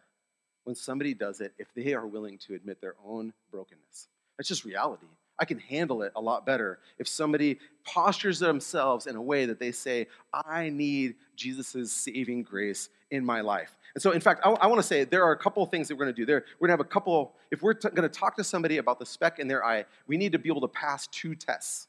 when 0.68 0.76
somebody 0.76 1.14
does 1.14 1.40
it 1.40 1.54
if 1.58 1.74
they 1.74 1.94
are 1.94 2.06
willing 2.06 2.38
to 2.38 2.54
admit 2.54 2.82
their 2.82 2.96
own 3.06 3.32
brokenness. 3.52 4.10
That's 4.38 4.50
just 4.50 4.66
reality. 4.66 5.08
I 5.40 5.46
can 5.46 5.60
handle 5.60 6.02
it 6.02 6.12
a 6.14 6.20
lot 6.20 6.46
better 6.46 6.80
if 7.00 7.08
somebody 7.08 7.60
postures 7.86 8.38
themselves 8.40 9.08
in 9.08 9.16
a 9.16 9.22
way 9.22 9.46
that 9.46 9.60
they 9.60 9.72
say, 9.72 10.08
I 10.34 10.68
need 10.68 11.16
Jesus' 11.38 11.94
saving 11.94 12.44
grace 12.44 12.90
in 13.12 13.24
my 13.24 13.40
life. 13.40 13.78
And 13.96 14.02
so, 14.02 14.12
in 14.12 14.20
fact, 14.20 14.42
I, 14.44 14.50
I 14.50 14.68
want 14.68 14.82
to 14.82 14.86
say 14.86 15.06
there 15.06 15.24
are 15.24 15.32
a 15.32 15.38
couple 15.38 15.66
things 15.68 15.88
that 15.88 15.96
we're 15.96 16.04
going 16.04 16.16
to 16.16 16.22
do. 16.22 16.26
There, 16.26 16.44
we're 16.60 16.68
going 16.68 16.78
to 16.78 16.84
have 16.84 16.88
a 16.88 16.94
couple, 16.94 17.36
if 17.50 17.62
we're 17.62 17.74
t- 17.74 17.90
going 17.90 18.10
to 18.10 18.20
talk 18.20 18.36
to 18.36 18.44
somebody 18.44 18.78
about 18.78 19.00
the 19.00 19.06
speck 19.06 19.40
in 19.40 19.48
their 19.48 19.64
eye, 19.64 19.86
we 20.06 20.18
need 20.18 20.34
to 20.34 20.40
be 20.40 20.50
able 20.50 20.62
to 20.62 20.68
pass 20.68 21.08
two 21.08 21.34
tests. 21.34 21.88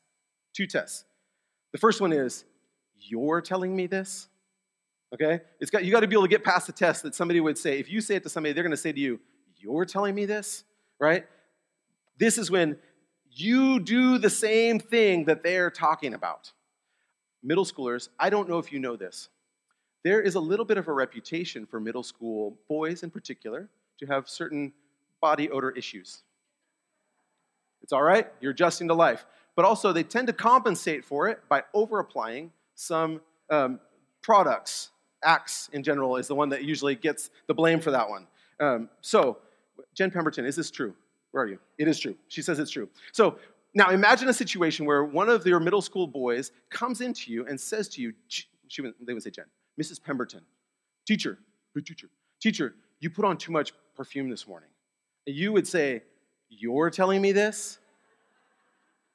Two 0.54 0.68
tests. 0.68 1.04
The 1.73 1.78
first 1.78 2.00
one 2.00 2.12
is, 2.12 2.44
You're 2.97 3.40
telling 3.40 3.75
me 3.75 3.88
this? 3.88 4.28
Okay? 5.12 5.40
It's 5.60 5.70
got, 5.70 5.84
you 5.84 5.90
got 5.90 6.00
to 6.00 6.06
be 6.06 6.14
able 6.14 6.24
to 6.24 6.28
get 6.28 6.44
past 6.44 6.66
the 6.66 6.72
test 6.72 7.02
that 7.02 7.14
somebody 7.14 7.40
would 7.40 7.58
say, 7.58 7.78
if 7.78 7.90
you 7.90 8.00
say 8.00 8.16
it 8.16 8.22
to 8.24 8.28
somebody, 8.28 8.52
they're 8.52 8.62
going 8.62 8.70
to 8.70 8.76
say 8.76 8.92
to 8.92 9.00
you, 9.00 9.20
You're 9.56 9.84
telling 9.84 10.14
me 10.14 10.26
this? 10.26 10.64
Right? 10.98 11.26
This 12.18 12.38
is 12.38 12.50
when 12.50 12.76
you 13.30 13.80
do 13.80 14.18
the 14.18 14.30
same 14.30 14.80
thing 14.80 15.26
that 15.26 15.42
they're 15.42 15.70
talking 15.70 16.14
about. 16.14 16.52
Middle 17.42 17.64
schoolers, 17.64 18.08
I 18.18 18.30
don't 18.30 18.48
know 18.48 18.58
if 18.58 18.72
you 18.72 18.80
know 18.80 18.96
this. 18.96 19.28
There 20.04 20.20
is 20.20 20.34
a 20.34 20.40
little 20.40 20.64
bit 20.64 20.78
of 20.78 20.88
a 20.88 20.92
reputation 20.92 21.66
for 21.66 21.80
middle 21.80 22.02
school 22.02 22.56
boys 22.68 23.02
in 23.02 23.10
particular 23.10 23.68
to 23.98 24.06
have 24.06 24.28
certain 24.28 24.72
body 25.20 25.50
odor 25.50 25.70
issues. 25.70 26.22
It's 27.82 27.92
all 27.92 28.02
right, 28.02 28.30
you're 28.40 28.52
adjusting 28.52 28.88
to 28.88 28.94
life. 28.94 29.24
But 29.56 29.64
also, 29.64 29.92
they 29.92 30.04
tend 30.04 30.28
to 30.28 30.32
compensate 30.32 31.04
for 31.04 31.28
it 31.28 31.40
by 31.48 31.64
over 31.74 31.98
applying 31.98 32.52
some 32.74 33.20
um, 33.50 33.80
products. 34.22 34.90
Axe, 35.25 35.68
in 35.72 35.82
general, 35.82 36.16
is 36.16 36.28
the 36.28 36.34
one 36.34 36.48
that 36.50 36.64
usually 36.64 36.94
gets 36.94 37.30
the 37.46 37.54
blame 37.54 37.80
for 37.80 37.90
that 37.90 38.08
one. 38.08 38.26
Um, 38.60 38.88
so, 39.00 39.38
Jen 39.94 40.10
Pemberton, 40.10 40.44
is 40.44 40.56
this 40.56 40.70
true? 40.70 40.94
Where 41.32 41.44
are 41.44 41.48
you? 41.48 41.58
It 41.78 41.88
is 41.88 41.98
true. 41.98 42.16
She 42.28 42.42
says 42.42 42.58
it's 42.58 42.70
true. 42.70 42.88
So 43.12 43.38
now 43.75 43.90
imagine 43.90 44.28
a 44.28 44.32
situation 44.32 44.87
where 44.87 45.04
one 45.04 45.28
of 45.28 45.46
your 45.46 45.60
middle 45.60 45.82
school 45.82 46.06
boys 46.06 46.52
comes 46.70 47.00
into 47.00 47.30
you 47.30 47.46
and 47.46 47.60
says 47.60 47.88
to 47.90 48.02
you, 48.02 48.14
she 48.28 48.44
they 49.00 49.14
would 49.14 49.22
say, 49.22 49.30
Jen, 49.30 49.46
Mrs. 49.80 50.02
Pemberton, 50.02 50.42
teacher, 51.06 51.38
teacher, 51.75 52.08
teacher, 52.40 52.75
you 53.00 53.10
put 53.10 53.25
on 53.25 53.38
too 53.38 53.52
much 53.52 53.72
perfume 53.96 54.28
this 54.28 54.46
morning. 54.46 54.68
And 55.26 55.34
you 55.37 55.52
would 55.52 55.66
say, 55.66 56.02
You're 56.48 56.90
telling 56.90 57.22
me 57.22 57.32
this? 57.32 57.78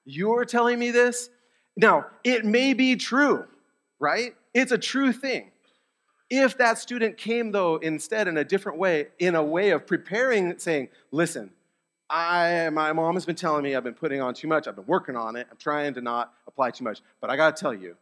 You're 0.06 0.46
telling 0.46 0.80
me 0.80 0.92
this? 0.92 1.30
Now, 1.76 2.08
it 2.24 2.46
may 2.46 2.74
be 2.74 2.96
true, 2.96 3.46
right? 4.00 4.36
It's 4.54 4.72
a 4.72 4.78
true 4.78 5.12
thing. 5.12 5.52
If 6.36 6.58
that 6.58 6.80
student 6.80 7.16
came, 7.16 7.52
though, 7.52 7.76
instead 7.76 8.28
in 8.28 8.38
a 8.38 8.44
different 8.44 8.80
way, 8.80 9.10
in 9.20 9.36
a 9.36 9.44
way 9.44 9.70
of 9.70 9.86
preparing, 9.86 10.58
saying, 10.58 10.90
Listen, 11.12 11.52
I, 12.10 12.72
my 12.72 12.92
mom 12.92 13.14
has 13.14 13.24
been 13.24 13.36
telling 13.36 13.64
me 13.64 13.76
I've 13.76 13.84
been 13.84 13.94
putting 13.94 14.20
on 14.20 14.34
too 14.34 14.48
much. 14.48 14.68
I've 14.68 14.76
been 14.76 14.88
working 14.88 15.16
on 15.16 15.36
it. 15.36 15.46
I'm 15.52 15.58
trying 15.58 15.94
to 15.94 16.02
not 16.02 16.34
apply 16.48 16.72
too 16.72 16.86
much. 16.86 17.02
But 17.22 17.30
I 17.30 17.36
got 17.36 17.56
to 17.56 17.62
tell 17.62 17.72
you, 17.72 17.96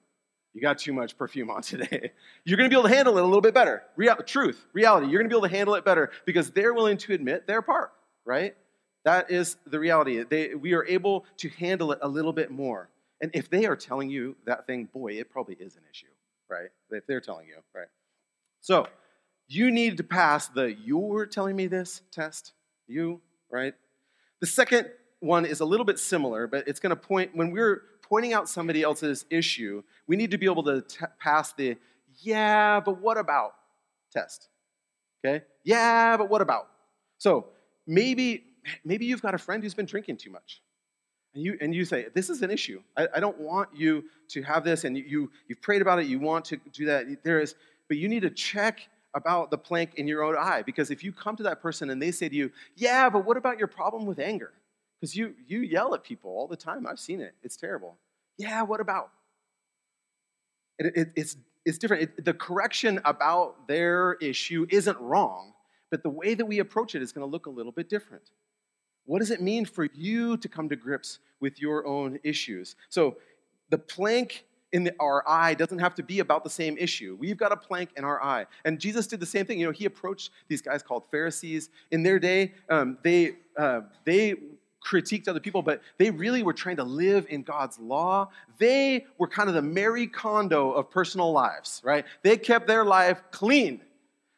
you 0.54 0.62
got 0.62 0.78
too 0.78 0.94
much 0.94 1.18
perfume 1.18 1.50
on 1.50 1.62
today. 1.74 2.12
You're 2.46 2.56
going 2.56 2.70
to 2.70 2.74
be 2.74 2.80
able 2.80 2.88
to 2.88 2.96
handle 2.96 3.18
it 3.18 3.22
a 3.22 3.26
little 3.26 3.42
bit 3.42 3.54
better. 3.54 3.84
Real, 3.98 4.16
truth, 4.16 4.66
reality. 4.72 5.08
You're 5.08 5.20
going 5.20 5.30
to 5.30 5.36
be 5.36 5.38
able 5.38 5.50
to 5.50 5.54
handle 5.54 5.76
it 5.76 5.84
better 5.84 6.12
because 6.26 6.52
they're 6.52 6.74
willing 6.74 6.98
to 7.00 7.14
admit 7.14 7.48
their 7.48 7.62
part, 7.62 7.92
right? 8.24 8.56
That 9.04 9.30
is 9.30 9.58
the 9.66 9.78
reality. 9.78 10.24
They, 10.24 10.56
we 10.56 10.72
are 10.72 10.86
able 10.86 11.26
to 11.38 11.50
handle 11.50 11.92
it 11.92 12.00
a 12.02 12.08
little 12.08 12.34
bit 12.34 12.50
more. 12.50 12.88
And 13.20 13.30
if 13.34 13.50
they 13.50 13.66
are 13.66 13.76
telling 13.76 14.10
you 14.10 14.38
that 14.46 14.68
thing, 14.68 14.86
boy, 14.86 15.14
it 15.14 15.30
probably 15.30 15.56
is 15.56 15.76
an 15.76 15.84
issue, 15.92 16.08
right? 16.50 16.70
If 16.92 17.06
they're 17.08 17.22
telling 17.22 17.48
you, 17.48 17.56
right? 17.76 17.88
So 18.62 18.88
you 19.48 19.72
need 19.72 19.98
to 19.98 20.04
pass 20.04 20.48
the 20.48 20.74
you're 20.74 21.26
telling 21.26 21.56
me 21.56 21.68
this 21.68 22.02
test. 22.12 22.54
You, 22.88 23.22
right? 23.50 23.74
The 24.40 24.48
second 24.48 24.90
one 25.20 25.46
is 25.46 25.60
a 25.60 25.66
little 25.66 25.86
bit 25.86 26.00
similar, 26.00 26.48
but 26.48 26.68
it's 26.68 26.80
going 26.80 26.92
to 26.92 26.96
point, 26.96 27.36
when 27.36 27.52
we're 27.52 27.84
pointing 28.02 28.34
out 28.34 28.50
somebody 28.50 28.82
else's 28.82 29.26
issue, 29.30 29.84
we 30.08 30.16
need 30.16 30.32
to 30.32 30.38
be 30.38 30.46
able 30.46 30.64
to 30.64 30.82
t- 30.82 31.06
pass 31.20 31.54
the 31.54 31.78
yeah, 32.22 32.80
but 32.80 33.02
what 33.02 33.18
about 33.18 33.54
test. 34.12 34.50
Okay? 35.24 35.44
Yeah, 35.64 36.18
but 36.18 36.30
what 36.30 36.42
about? 36.42 36.68
So 37.18 37.48
maybe, 37.88 38.44
maybe 38.84 39.06
you've 39.06 39.22
got 39.22 39.34
a 39.34 39.38
friend 39.38 39.64
who's 39.64 39.74
been 39.74 39.86
drinking 39.86 40.18
too 40.18 40.32
much. 40.32 40.62
And 41.34 41.44
you, 41.44 41.58
and 41.62 41.74
you 41.74 41.86
say, 41.86 42.08
This 42.14 42.30
is 42.30 42.42
an 42.42 42.52
issue. 42.52 42.82
I, 42.98 43.08
I 43.16 43.20
don't 43.20 43.40
want 43.40 43.70
you 43.74 44.04
to 44.30 44.42
have 44.44 44.64
this, 44.64 44.84
and 44.84 44.98
you, 44.98 45.32
you've 45.48 45.62
prayed 45.62 45.82
about 45.82 46.00
it, 46.00 46.08
you 46.08 46.20
want 46.20 46.46
to 46.46 46.58
do 46.74 46.86
that. 46.86 47.24
There 47.24 47.40
is, 47.40 47.56
but 47.92 47.98
you 47.98 48.08
need 48.08 48.22
to 48.22 48.30
check 48.30 48.88
about 49.14 49.52
the 49.52 49.58
plank 49.58 49.96
in 49.96 50.08
your 50.08 50.24
own 50.24 50.38
eye. 50.38 50.62
Because 50.62 50.92
if 50.92 51.04
you 51.04 51.12
come 51.12 51.36
to 51.36 51.44
that 51.44 51.62
person 51.62 51.90
and 51.90 52.02
they 52.02 52.10
say 52.10 52.30
to 52.30 52.34
you, 52.34 52.50
Yeah, 52.78 53.10
but 53.10 53.26
what 53.26 53.36
about 53.36 53.60
your 53.60 53.68
problem 53.68 54.06
with 54.06 54.18
anger? 54.18 54.54
Because 54.96 55.14
you, 55.14 55.36
you 55.46 55.60
yell 55.60 55.94
at 55.94 56.02
people 56.02 56.32
all 56.32 56.48
the 56.48 56.56
time. 56.56 56.88
I've 56.88 57.02
seen 57.02 57.20
it. 57.20 57.36
It's 57.44 57.58
terrible. 57.58 57.98
Yeah, 58.38 58.62
what 58.62 58.80
about? 58.80 59.10
It, 60.80 60.94
it, 60.96 61.12
it's, 61.18 61.36
it's 61.66 61.78
different. 61.78 62.04
It, 62.04 62.24
the 62.24 62.34
correction 62.34 63.02
about 63.04 63.68
their 63.68 64.14
issue 64.22 64.66
isn't 64.70 64.98
wrong, 65.02 65.52
but 65.90 66.02
the 66.02 66.10
way 66.10 66.34
that 66.34 66.46
we 66.46 66.60
approach 66.60 66.96
it 66.96 67.02
is 67.02 67.12
going 67.12 67.28
to 67.28 67.30
look 67.30 67.46
a 67.46 67.50
little 67.50 67.74
bit 67.74 67.90
different. 67.90 68.24
What 69.04 69.20
does 69.20 69.32
it 69.32 69.42
mean 69.42 69.66
for 69.66 69.90
you 69.94 70.38
to 70.38 70.48
come 70.48 70.70
to 70.70 70.78
grips 70.78 71.20
with 71.42 71.60
your 71.60 71.86
own 71.86 72.20
issues? 72.24 72.78
So 72.88 73.18
the 73.70 73.80
plank 73.80 74.46
in 74.74 74.84
the, 74.86 74.96
our 75.00 75.28
eye 75.28 75.54
doesn't 75.54 75.80
have 75.80 75.96
to 75.96 76.04
be 76.04 76.20
about 76.20 76.44
the 76.44 76.50
same 76.50 76.78
issue. 76.78 77.18
We've 77.20 77.38
got 77.38 77.52
a 77.52 77.58
plank 77.58 77.90
in 77.98 78.04
our 78.04 78.22
eye. 78.22 78.46
And 78.66 78.80
Jesus 78.80 79.08
did 79.08 79.20
the 79.20 79.26
same 79.26 79.46
thing. 79.46 79.60
You 79.60 79.66
know, 79.68 79.72
he 79.72 79.86
approached 79.86 80.32
these 80.48 80.62
guys 80.62 80.82
called 80.82 81.04
Pharisees. 81.12 81.70
In 81.92 82.04
their 82.04 82.20
day, 82.20 82.54
um, 82.70 82.98
they, 83.04 83.36
uh, 83.58 83.82
they 84.06 84.36
critiqued 84.86 85.28
other 85.28 85.40
people, 85.40 85.62
but 85.62 85.82
they 85.98 86.10
really 86.10 86.42
were 86.44 86.54
trying 86.54 86.78
to 86.78 86.84
live 86.84 87.28
in 87.30 87.44
God's 87.44 87.78
law. 87.80 88.30
They 88.58 89.06
were 89.18 89.28
kind 89.28 89.50
of 89.50 89.56
the 89.56 89.62
Marie 89.62 90.08
Kondo 90.08 90.72
of 90.72 90.90
personal 90.90 91.32
lives, 91.32 91.82
right? 91.84 92.06
They 92.24 92.38
kept 92.38 92.68
their 92.68 92.86
life 92.86 93.22
clean. 93.32 93.82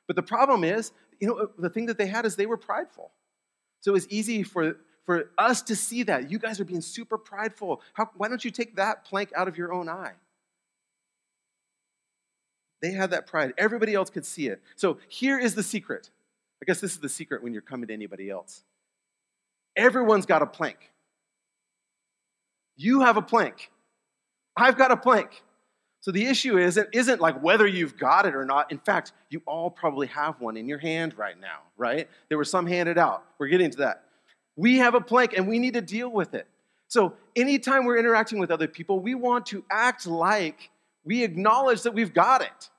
But 0.08 0.16
the 0.16 0.24
problem 0.24 0.64
is, 0.64 0.92
you 1.20 1.28
know, 1.28 1.50
the 1.58 1.70
thing 1.70 1.86
that 1.86 1.98
they 1.98 2.08
had 2.08 2.26
is 2.26 2.36
they 2.36 2.46
were 2.46 2.58
prideful. 2.58 3.12
So 3.82 3.92
it 3.92 3.94
was 3.94 4.10
easy 4.10 4.44
for 4.44 4.78
for 5.06 5.32
us 5.38 5.62
to 5.64 5.76
see 5.76 6.04
that. 6.04 6.32
You 6.32 6.40
guys 6.40 6.60
are 6.60 6.66
being 6.66 6.82
super 6.82 7.18
prideful. 7.18 7.82
How, 7.94 8.10
why 8.16 8.28
don't 8.30 8.44
you 8.44 8.52
take 8.52 8.78
that 8.78 9.06
plank 9.06 9.32
out 9.36 9.48
of 9.48 9.58
your 9.58 9.74
own 9.74 9.90
eye? 9.90 10.14
They 12.84 12.92
had 12.92 13.12
that 13.12 13.26
pride. 13.26 13.54
Everybody 13.58 13.96
else 13.96 14.10
could 14.10 14.26
see 14.26 14.48
it. 14.48 14.62
So 14.76 14.98
here 15.08 15.40
is 15.40 15.56
the 15.56 15.64
secret. 15.64 16.10
I 16.62 16.66
guess 16.66 16.82
this 16.82 16.92
is 16.92 17.00
the 17.00 17.08
secret 17.08 17.42
when 17.42 17.54
you're 17.54 17.62
coming 17.62 17.88
to 17.88 17.94
anybody 17.94 18.30
else. 18.30 18.62
Everyone's 19.78 20.26
got 20.26 20.42
a 20.42 20.46
plank. 20.46 20.92
You 22.76 23.00
have 23.00 23.16
a 23.16 23.22
plank. 23.22 23.72
I've 24.58 24.78
got 24.78 24.92
a 24.92 24.98
plank. 24.98 25.44
So 26.02 26.12
the 26.12 26.26
issue 26.26 26.58
isn't, 26.58 26.90
isn't 26.92 27.22
like 27.22 27.42
whether 27.42 27.66
you've 27.66 27.98
got 27.98 28.26
it 28.26 28.36
or 28.36 28.44
not. 28.44 28.70
In 28.70 28.80
fact, 28.80 29.14
you 29.30 29.42
all 29.48 29.72
probably 29.72 30.08
have 30.08 30.42
one 30.42 30.58
in 30.58 30.68
your 30.68 30.80
hand 30.80 31.18
right 31.18 31.40
now, 31.40 31.60
right? 31.78 32.10
There 32.28 32.38
were 32.38 32.44
some 32.44 32.68
handed 32.68 32.98
out. 32.98 33.24
We're 33.40 33.48
getting 33.48 33.72
to 33.72 33.78
that. 33.78 34.04
We 34.58 34.80
have 34.80 34.94
a 34.94 35.02
plank 35.02 35.34
and 35.38 35.48
we 35.48 35.58
need 35.58 35.76
to 35.76 35.82
deal 35.82 36.10
with 36.10 36.34
it. 36.34 36.48
So 36.90 37.14
anytime 37.34 37.86
we're 37.86 37.98
interacting 37.98 38.40
with 38.40 38.52
other 38.52 38.68
people, 38.68 39.00
we 39.00 39.16
want 39.16 39.46
to 39.48 39.64
act 39.72 40.06
like 40.06 40.70
we 41.06 41.24
acknowledge 41.24 41.84
that 41.84 41.94
we've 41.94 42.14
got 42.14 42.42
it. 42.42 42.70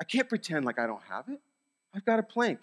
I 0.00 0.04
can't 0.04 0.28
pretend 0.28 0.64
like 0.64 0.78
I 0.78 0.86
don't 0.86 1.02
have 1.08 1.28
it. 1.28 1.40
I've 1.94 2.04
got 2.04 2.18
a 2.18 2.22
plank. 2.22 2.60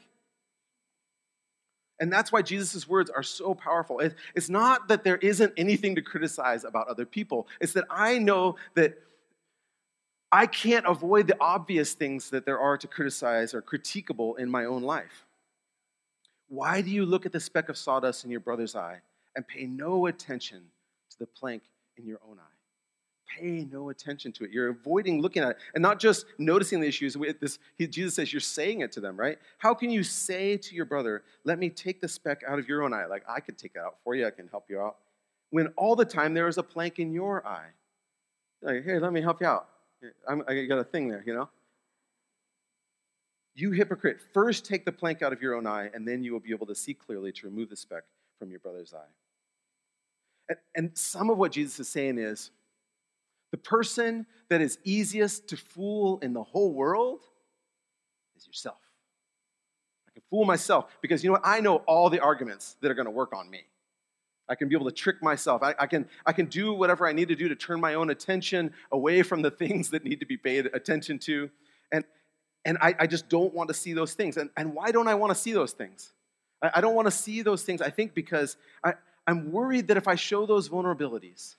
And 2.00 2.12
that's 2.12 2.32
why 2.32 2.41
Jesus' 2.41 2.88
words 2.88 3.10
are 3.10 3.23
so 3.23 3.54
powerful. 3.56 4.02
It's 4.36 4.50
not 4.50 4.88
that 4.88 5.04
there 5.04 5.17
isn't 5.17 5.54
anything 5.58 5.95
to 5.95 6.02
criticize 6.02 6.63
about 6.63 6.88
other 6.88 7.06
people, 7.06 7.47
it's 7.60 7.73
that 7.73 7.86
I 7.89 8.19
know 8.19 8.56
that 8.76 8.97
I 10.32 10.45
can't 10.45 10.86
avoid 10.86 11.28
the 11.28 11.38
obvious 11.39 11.93
things 11.93 12.32
that 12.32 12.45
there 12.45 12.60
are 12.60 12.78
to 12.78 12.88
criticize 12.88 13.54
or 13.54 13.62
critiquable 13.62 14.38
in 14.38 14.50
my 14.50 14.65
own 14.65 14.84
life. 14.84 15.26
Why 16.50 16.82
do 16.82 16.89
you 16.89 17.06
look 17.06 17.26
at 17.26 17.32
the 17.32 17.39
speck 17.39 17.69
of 17.69 17.78
sawdust 17.78 18.26
in 18.26 18.32
your 18.32 18.41
brother's 18.41 18.76
eye 18.76 19.00
and 19.36 19.47
pay 19.47 19.65
no 19.65 20.08
attention 20.08 20.63
to 21.12 21.19
the 21.19 21.28
plank 21.28 21.63
in 21.97 22.06
your 22.06 22.19
own 22.28 22.39
eye? 22.39 22.57
Pay 23.28 23.68
no 23.72 23.90
attention 23.90 24.32
to 24.34 24.44
it. 24.44 24.52
You're 24.52 24.70
avoiding 24.70 25.22
looking 25.22 25.44
at 25.44 25.52
it 25.52 25.58
and 25.76 25.82
not 25.82 26.00
just 26.00 26.26
noticing 26.38 26.80
the 26.80 26.88
issues. 26.88 27.16
This, 27.40 27.60
Jesus 27.80 28.16
says 28.16 28.32
you're 28.32 28.40
saying 28.40 28.82
it 28.82 28.92
to 28.94 29.00
them, 29.00 29.18
right? 29.18 29.38
How 29.58 29.74
can 29.74 29.90
you 29.90 30.04
say 30.04 30.58
to 30.58 30.76
your 30.76 30.86
brother, 30.86 31.24
let 31.44 31.60
me 31.60 31.70
take 31.70 32.02
the 32.02 32.08
speck 32.08 32.42
out 32.48 32.60
of 32.60 32.68
your 32.68 32.84
own 32.84 32.94
eye? 32.94 33.06
Like, 33.06 33.24
I 33.30 33.40
could 33.40 33.58
take 33.58 33.74
it 33.76 33.80
out 33.80 33.96
for 34.04 34.16
you, 34.16 34.26
I 34.28 34.32
can 34.32 34.48
help 34.48 34.66
you 34.70 34.80
out. 34.80 34.98
When 35.50 35.68
all 35.78 35.96
the 35.96 36.06
time 36.06 36.34
there 36.34 36.48
is 36.48 36.58
a 36.58 36.63
plank 36.63 37.00
in 37.00 37.13
your 37.13 37.46
eye. 37.48 37.70
Like, 38.62 38.84
hey, 38.86 39.00
let 39.00 39.13
me 39.13 39.22
help 39.22 39.42
you 39.42 39.48
out. 39.48 39.68
I'm, 40.28 40.44
I 40.48 40.66
got 40.66 40.80
a 40.80 40.84
thing 40.84 41.08
there, 41.08 41.24
you 41.26 41.34
know? 41.34 41.50
You 43.56 43.72
hypocrite, 43.72 44.20
first 44.34 44.66
take 44.66 44.86
the 44.86 44.92
plank 44.92 45.22
out 45.22 45.34
of 45.34 45.42
your 45.42 45.56
own 45.56 45.66
eye, 45.66 45.90
and 45.94 46.08
then 46.08 46.24
you 46.24 46.32
will 46.32 46.40
be 46.40 46.52
able 46.52 46.68
to 46.68 46.76
see 46.76 46.94
clearly 46.94 47.32
to 47.32 47.48
remove 47.48 47.70
the 47.70 47.76
speck 47.76 48.04
from 48.38 48.52
your 48.52 48.60
brother's 48.60 48.94
eye. 48.94 49.10
And, 50.50 50.58
and 50.76 50.98
some 50.98 51.30
of 51.30 51.38
what 51.38 51.52
Jesus 51.52 51.80
is 51.80 51.90
saying 51.90 52.20
is 52.20 52.52
the 53.52 53.58
person 53.58 54.26
that 54.50 54.62
is 54.62 54.78
easiest 54.84 55.50
to 55.50 55.58
fool 55.58 56.20
in 56.20 56.34
the 56.34 56.44
whole 56.44 56.74
world 56.74 57.22
is 58.36 58.46
yourself. 58.48 58.78
I 60.08 60.12
can 60.12 60.24
fool 60.30 60.46
myself 60.46 60.86
because 61.02 61.24
you 61.24 61.30
know 61.30 61.34
what? 61.34 61.42
I 61.46 61.60
know 61.60 61.78
all 61.88 62.10
the 62.10 62.20
arguments 62.20 62.76
that 62.82 62.92
are 62.92 62.96
going 62.96 63.06
to 63.06 63.12
work 63.12 63.34
on 63.34 63.50
me. 63.50 63.66
I 64.50 64.56
can 64.56 64.70
be 64.70 64.76
able 64.76 64.86
to 64.86 64.96
trick 64.96 65.22
myself. 65.22 65.62
I, 65.62 65.76
I, 65.78 65.88
can, 65.88 66.08
I 66.26 66.32
can 66.32 66.46
do 66.46 66.74
whatever 66.74 67.08
I 67.08 67.12
need 67.12 67.28
to 67.28 67.36
do 67.36 67.50
to 67.50 67.56
turn 67.56 67.82
my 67.82 67.96
own 67.96 68.10
attention 68.10 68.74
away 68.92 69.22
from 69.22 69.42
the 69.42 69.52
things 69.52 69.90
that 69.90 70.04
need 70.04 70.22
to 70.22 70.26
be 70.26 70.38
paid 70.38 70.68
attention 70.74 71.20
to. 71.20 71.50
And, 71.92 72.06
and 72.64 72.78
I, 72.82 72.96
I 73.00 73.08
just 73.08 73.28
don't 73.28 73.54
want 73.54 73.68
to 73.70 73.74
see 73.74 73.94
those 73.94 74.14
things. 74.14 74.38
And, 74.38 74.50
and 74.56 74.74
why 74.74 74.92
don't 74.92 75.08
I 75.08 75.16
want 75.16 75.32
to 75.32 75.40
see 75.40 75.52
those 75.52 75.74
things? 75.74 76.14
I, 76.62 76.72
I 76.76 76.82
don't 76.82 76.96
want 76.96 77.08
to 77.08 77.12
see 77.12 77.42
those 77.42 77.64
things, 77.64 77.82
I 77.82 77.90
think, 77.90 78.14
because 78.14 78.56
I, 78.84 78.94
I'm 79.26 79.52
worried 79.52 79.88
that 79.90 79.98
if 79.98 80.08
I 80.08 80.16
show 80.16 80.46
those 80.46 80.70
vulnerabilities 80.70 81.56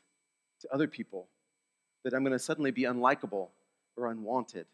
to 0.60 0.72
other 0.72 0.88
people, 0.88 1.28
that 2.04 2.14
I'm 2.14 2.22
going 2.22 2.32
to 2.32 2.38
suddenly 2.38 2.70
be 2.70 2.82
unlikable 2.82 3.48
or 3.96 4.10
unwanted 4.10 4.66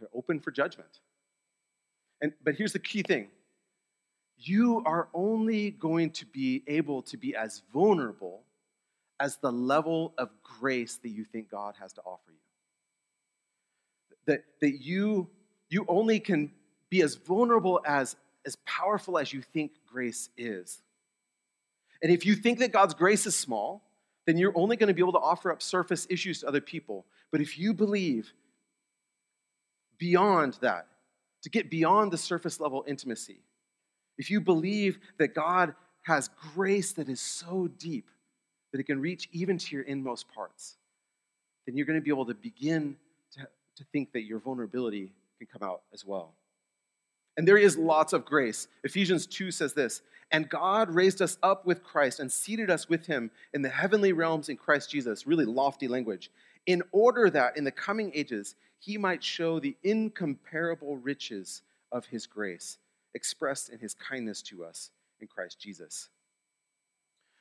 or 0.00 0.08
open 0.14 0.40
for 0.40 0.50
judgment. 0.50 1.00
And, 2.20 2.32
but 2.44 2.54
here's 2.54 2.72
the 2.72 2.78
key 2.78 3.02
thing 3.02 3.28
you 4.38 4.82
are 4.86 5.08
only 5.14 5.70
going 5.70 6.10
to 6.10 6.26
be 6.26 6.62
able 6.66 7.02
to 7.02 7.16
be 7.16 7.36
as 7.36 7.62
vulnerable 7.72 8.42
as 9.20 9.36
the 9.36 9.52
level 9.52 10.14
of 10.18 10.30
grace 10.42 10.96
that 11.02 11.10
you 11.10 11.24
think 11.24 11.50
God 11.50 11.74
has 11.80 11.92
to 11.92 12.00
offer 12.00 12.30
you. 12.30 12.38
That, 14.26 14.44
that 14.60 14.82
you, 14.82 15.28
you 15.68 15.84
only 15.88 16.18
can 16.18 16.50
be 16.90 17.02
as 17.02 17.14
vulnerable 17.14 17.80
as, 17.86 18.16
as 18.44 18.56
powerful 18.66 19.18
as 19.18 19.32
you 19.32 19.42
think 19.42 19.72
grace 19.86 20.28
is. 20.36 20.82
And 22.02 22.10
if 22.10 22.26
you 22.26 22.34
think 22.34 22.58
that 22.58 22.72
God's 22.72 22.94
grace 22.94 23.26
is 23.26 23.36
small, 23.36 23.84
then 24.26 24.36
you're 24.36 24.56
only 24.56 24.76
going 24.76 24.88
to 24.88 24.94
be 24.94 25.02
able 25.02 25.12
to 25.12 25.18
offer 25.18 25.50
up 25.50 25.62
surface 25.62 26.06
issues 26.08 26.40
to 26.40 26.48
other 26.48 26.60
people. 26.60 27.06
But 27.30 27.40
if 27.40 27.58
you 27.58 27.74
believe 27.74 28.32
beyond 29.98 30.58
that, 30.60 30.86
to 31.42 31.50
get 31.50 31.70
beyond 31.70 32.12
the 32.12 32.18
surface 32.18 32.60
level 32.60 32.84
intimacy, 32.86 33.40
if 34.18 34.30
you 34.30 34.40
believe 34.40 34.98
that 35.18 35.34
God 35.34 35.74
has 36.02 36.30
grace 36.54 36.92
that 36.92 37.08
is 37.08 37.20
so 37.20 37.68
deep 37.78 38.08
that 38.72 38.80
it 38.80 38.84
can 38.84 39.00
reach 39.00 39.28
even 39.32 39.58
to 39.58 39.74
your 39.74 39.84
inmost 39.84 40.28
parts, 40.32 40.76
then 41.66 41.76
you're 41.76 41.86
going 41.86 41.98
to 41.98 42.04
be 42.04 42.10
able 42.10 42.26
to 42.26 42.34
begin 42.34 42.96
to, 43.32 43.40
to 43.76 43.84
think 43.92 44.12
that 44.12 44.22
your 44.22 44.38
vulnerability 44.38 45.12
can 45.38 45.46
come 45.46 45.68
out 45.68 45.82
as 45.92 46.04
well. 46.04 46.34
And 47.36 47.48
there 47.48 47.58
is 47.58 47.78
lots 47.78 48.12
of 48.12 48.24
grace. 48.24 48.68
Ephesians 48.84 49.26
2 49.26 49.50
says 49.50 49.72
this 49.72 50.02
And 50.30 50.48
God 50.48 50.94
raised 50.94 51.22
us 51.22 51.38
up 51.42 51.66
with 51.66 51.82
Christ 51.82 52.20
and 52.20 52.30
seated 52.30 52.70
us 52.70 52.88
with 52.88 53.06
him 53.06 53.30
in 53.54 53.62
the 53.62 53.68
heavenly 53.68 54.12
realms 54.12 54.48
in 54.48 54.56
Christ 54.56 54.90
Jesus. 54.90 55.26
Really 55.26 55.44
lofty 55.44 55.88
language. 55.88 56.30
In 56.66 56.82
order 56.92 57.28
that 57.30 57.56
in 57.56 57.64
the 57.64 57.72
coming 57.72 58.12
ages 58.14 58.54
he 58.78 58.98
might 58.98 59.22
show 59.22 59.60
the 59.60 59.76
incomparable 59.84 60.96
riches 60.96 61.62
of 61.92 62.06
his 62.06 62.26
grace 62.26 62.78
expressed 63.14 63.68
in 63.68 63.78
his 63.78 63.94
kindness 63.94 64.42
to 64.42 64.64
us 64.64 64.90
in 65.20 65.28
Christ 65.28 65.60
Jesus. 65.60 66.08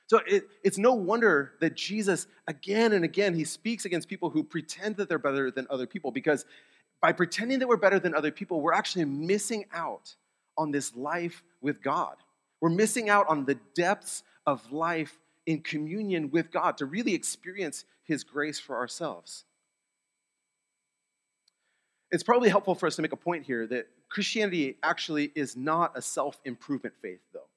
So 0.07 0.19
it, 0.27 0.43
it's 0.63 0.77
no 0.77 0.93
wonder 0.93 1.53
that 1.61 1.73
Jesus, 1.73 2.27
again 2.47 2.91
and 2.91 3.05
again, 3.05 3.33
he 3.33 3.45
speaks 3.45 3.85
against 3.85 4.09
people 4.09 4.29
who 4.29 4.43
pretend 4.43 4.97
that 4.97 5.07
they're 5.07 5.17
better 5.17 5.49
than 5.49 5.67
other 5.69 5.87
people 5.87 6.11
because 6.11 6.45
by 7.01 7.11
pretending 7.11 7.59
that 7.59 7.67
we're 7.67 7.77
better 7.77 7.99
than 7.99 8.13
other 8.13 8.31
people, 8.31 8.61
we're 8.61 8.73
actually 8.73 9.05
missing 9.05 9.65
out 9.73 10.15
on 10.57 10.71
this 10.71 10.95
life 10.95 11.43
with 11.61 11.81
God. 11.81 12.15
We're 12.61 12.69
missing 12.69 13.09
out 13.09 13.27
on 13.27 13.45
the 13.45 13.55
depths 13.75 14.23
of 14.45 14.71
life 14.71 15.17
in 15.47 15.61
communion 15.61 16.29
with 16.29 16.51
God 16.51 16.77
to 16.77 16.85
really 16.85 17.13
experience 17.13 17.85
His 18.03 18.23
grace 18.23 18.59
for 18.59 18.77
ourselves. 18.77 19.45
It's 22.11 22.23
probably 22.23 22.49
helpful 22.49 22.75
for 22.75 22.87
us 22.87 22.95
to 22.97 23.01
make 23.01 23.13
a 23.13 23.17
point 23.17 23.45
here 23.45 23.65
that 23.67 23.87
Christianity 24.09 24.77
actually 24.83 25.31
is 25.33 25.55
not 25.55 25.97
a 25.97 26.01
self 26.01 26.39
improvement 26.45 26.93
faith, 27.01 27.21
though. 27.33 27.47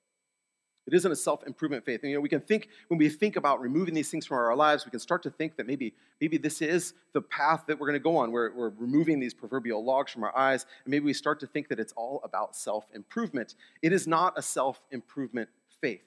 It 0.87 0.93
isn't 0.93 1.11
a 1.11 1.17
self-improvement 1.17 1.85
faith. 1.85 2.01
And, 2.03 2.11
you 2.11 2.17
know, 2.17 2.21
we 2.21 2.29
can 2.29 2.43
think 2.43 2.69
when 2.89 2.99
we 2.99 3.09
think 3.09 3.37
about 3.37 3.61
removing 3.61 3.95
these 3.95 4.11
things 4.11 4.27
from 4.27 4.37
our 4.37 4.55
lives, 4.55 4.85
we 4.85 4.91
can 4.91 5.01
start 5.01 5.23
to 5.23 5.31
think 5.31 5.57
that 5.57 5.67
maybe, 5.67 5.95
maybe 6.21 6.37
this 6.37 6.61
is 6.61 6.93
the 7.15 7.23
path 7.23 7.65
that 7.69 7.81
we're 7.81 7.87
going 7.87 7.99
to 7.99 8.03
go 8.03 8.19
on. 8.19 8.31
We're, 8.31 8.53
we're 8.55 8.73
removing 8.77 9.19
these 9.19 9.33
proverbial 9.33 9.83
logs 9.83 10.13
from 10.13 10.25
our 10.25 10.37
eyes, 10.37 10.67
and 10.85 10.91
maybe 10.91 11.07
we 11.07 11.15
start 11.15 11.41
to 11.41 11.47
think 11.47 11.69
that 11.69 11.81
it's 11.81 11.95
all 11.97 12.21
about 12.23 12.55
self-improvement. 12.55 13.55
It 13.83 13.95
is 13.95 14.07
not 14.07 14.35
a 14.37 14.43
self-improvement 14.43 15.49
faith. 15.81 16.05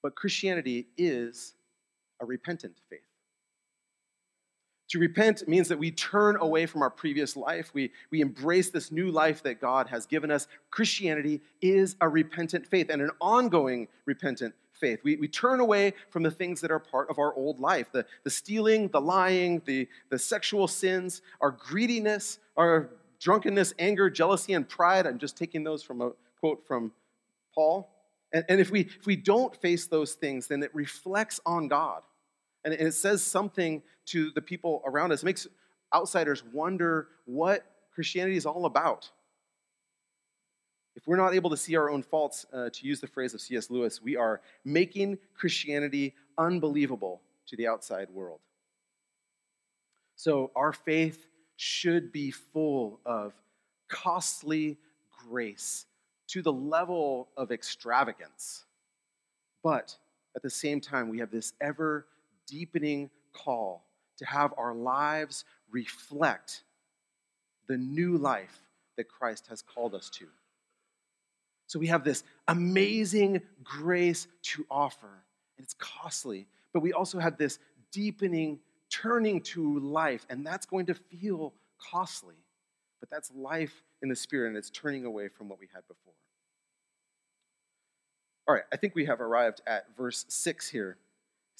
But 0.00 0.14
Christianity 0.14 0.86
is 0.96 1.54
a 2.20 2.24
repentant 2.24 2.76
faith. 2.88 3.00
To 4.92 4.98
repent 4.98 5.48
means 5.48 5.68
that 5.68 5.78
we 5.78 5.90
turn 5.90 6.36
away 6.38 6.66
from 6.66 6.82
our 6.82 6.90
previous 6.90 7.34
life. 7.34 7.70
We, 7.72 7.92
we 8.10 8.20
embrace 8.20 8.68
this 8.68 8.92
new 8.92 9.10
life 9.10 9.42
that 9.42 9.58
God 9.58 9.88
has 9.88 10.04
given 10.04 10.30
us. 10.30 10.48
Christianity 10.70 11.40
is 11.62 11.96
a 12.02 12.08
repentant 12.10 12.66
faith 12.66 12.90
and 12.90 13.00
an 13.00 13.10
ongoing 13.18 13.88
repentant 14.04 14.54
faith. 14.70 15.00
We, 15.02 15.16
we 15.16 15.28
turn 15.28 15.60
away 15.60 15.94
from 16.10 16.22
the 16.22 16.30
things 16.30 16.60
that 16.60 16.70
are 16.70 16.78
part 16.78 17.08
of 17.08 17.18
our 17.18 17.32
old 17.32 17.58
life 17.58 17.86
the, 17.90 18.04
the 18.24 18.28
stealing, 18.28 18.88
the 18.88 19.00
lying, 19.00 19.62
the, 19.64 19.88
the 20.10 20.18
sexual 20.18 20.68
sins, 20.68 21.22
our 21.40 21.52
greediness, 21.52 22.38
our 22.58 22.90
drunkenness, 23.18 23.72
anger, 23.78 24.10
jealousy, 24.10 24.52
and 24.52 24.68
pride. 24.68 25.06
I'm 25.06 25.18
just 25.18 25.38
taking 25.38 25.64
those 25.64 25.82
from 25.82 26.02
a 26.02 26.10
quote 26.38 26.66
from 26.66 26.92
Paul. 27.54 27.88
And, 28.34 28.44
and 28.46 28.60
if, 28.60 28.70
we, 28.70 28.80
if 28.80 29.06
we 29.06 29.16
don't 29.16 29.56
face 29.56 29.86
those 29.86 30.12
things, 30.12 30.48
then 30.48 30.62
it 30.62 30.74
reflects 30.74 31.40
on 31.46 31.68
God. 31.68 32.02
And 32.64 32.74
it 32.74 32.94
says 32.94 33.22
something 33.22 33.82
to 34.06 34.30
the 34.30 34.42
people 34.42 34.82
around 34.86 35.12
us. 35.12 35.22
It 35.22 35.26
makes 35.26 35.46
outsiders 35.94 36.42
wonder 36.52 37.08
what 37.24 37.64
Christianity 37.94 38.36
is 38.36 38.46
all 38.46 38.66
about. 38.66 39.10
If 40.94 41.06
we're 41.06 41.16
not 41.16 41.34
able 41.34 41.50
to 41.50 41.56
see 41.56 41.76
our 41.76 41.90
own 41.90 42.02
faults, 42.02 42.46
uh, 42.52 42.68
to 42.70 42.86
use 42.86 43.00
the 43.00 43.06
phrase 43.06 43.34
of 43.34 43.40
C.S. 43.40 43.70
Lewis, 43.70 44.02
we 44.02 44.16
are 44.16 44.40
making 44.64 45.18
Christianity 45.34 46.14
unbelievable 46.36 47.22
to 47.46 47.56
the 47.56 47.66
outside 47.66 48.10
world. 48.10 48.40
So 50.16 50.50
our 50.54 50.72
faith 50.72 51.26
should 51.56 52.12
be 52.12 52.30
full 52.30 53.00
of 53.04 53.32
costly 53.88 54.78
grace 55.28 55.86
to 56.28 56.42
the 56.42 56.52
level 56.52 57.28
of 57.36 57.50
extravagance. 57.50 58.64
But 59.62 59.96
at 60.36 60.42
the 60.42 60.50
same 60.50 60.80
time, 60.80 61.08
we 61.08 61.18
have 61.18 61.30
this 61.30 61.52
ever 61.60 62.06
deepening 62.46 63.10
call 63.32 63.84
to 64.18 64.26
have 64.26 64.54
our 64.56 64.74
lives 64.74 65.44
reflect 65.70 66.62
the 67.68 67.76
new 67.76 68.16
life 68.18 68.60
that 68.96 69.08
Christ 69.08 69.46
has 69.48 69.62
called 69.62 69.94
us 69.94 70.10
to. 70.10 70.26
So 71.66 71.78
we 71.78 71.86
have 71.86 72.04
this 72.04 72.22
amazing 72.48 73.40
grace 73.64 74.26
to 74.42 74.66
offer, 74.70 75.24
and 75.56 75.64
it's 75.64 75.74
costly, 75.78 76.46
but 76.72 76.80
we 76.80 76.92
also 76.92 77.18
have 77.18 77.38
this 77.38 77.58
deepening, 77.90 78.58
turning 78.90 79.40
to 79.40 79.78
life, 79.80 80.26
and 80.28 80.46
that's 80.46 80.66
going 80.66 80.86
to 80.86 80.94
feel 80.94 81.54
costly. 81.78 82.34
But 83.00 83.10
that's 83.10 83.32
life 83.34 83.82
in 84.02 84.08
the 84.08 84.16
Spirit, 84.16 84.48
and 84.48 84.56
it's 84.56 84.70
turning 84.70 85.04
away 85.04 85.28
from 85.28 85.48
what 85.48 85.58
we 85.58 85.66
had 85.72 85.82
before. 85.88 86.12
All 88.46 88.54
right, 88.54 88.64
I 88.72 88.76
think 88.76 88.94
we 88.94 89.06
have 89.06 89.20
arrived 89.20 89.62
at 89.66 89.86
verse 89.96 90.26
6 90.28 90.68
here 90.68 90.98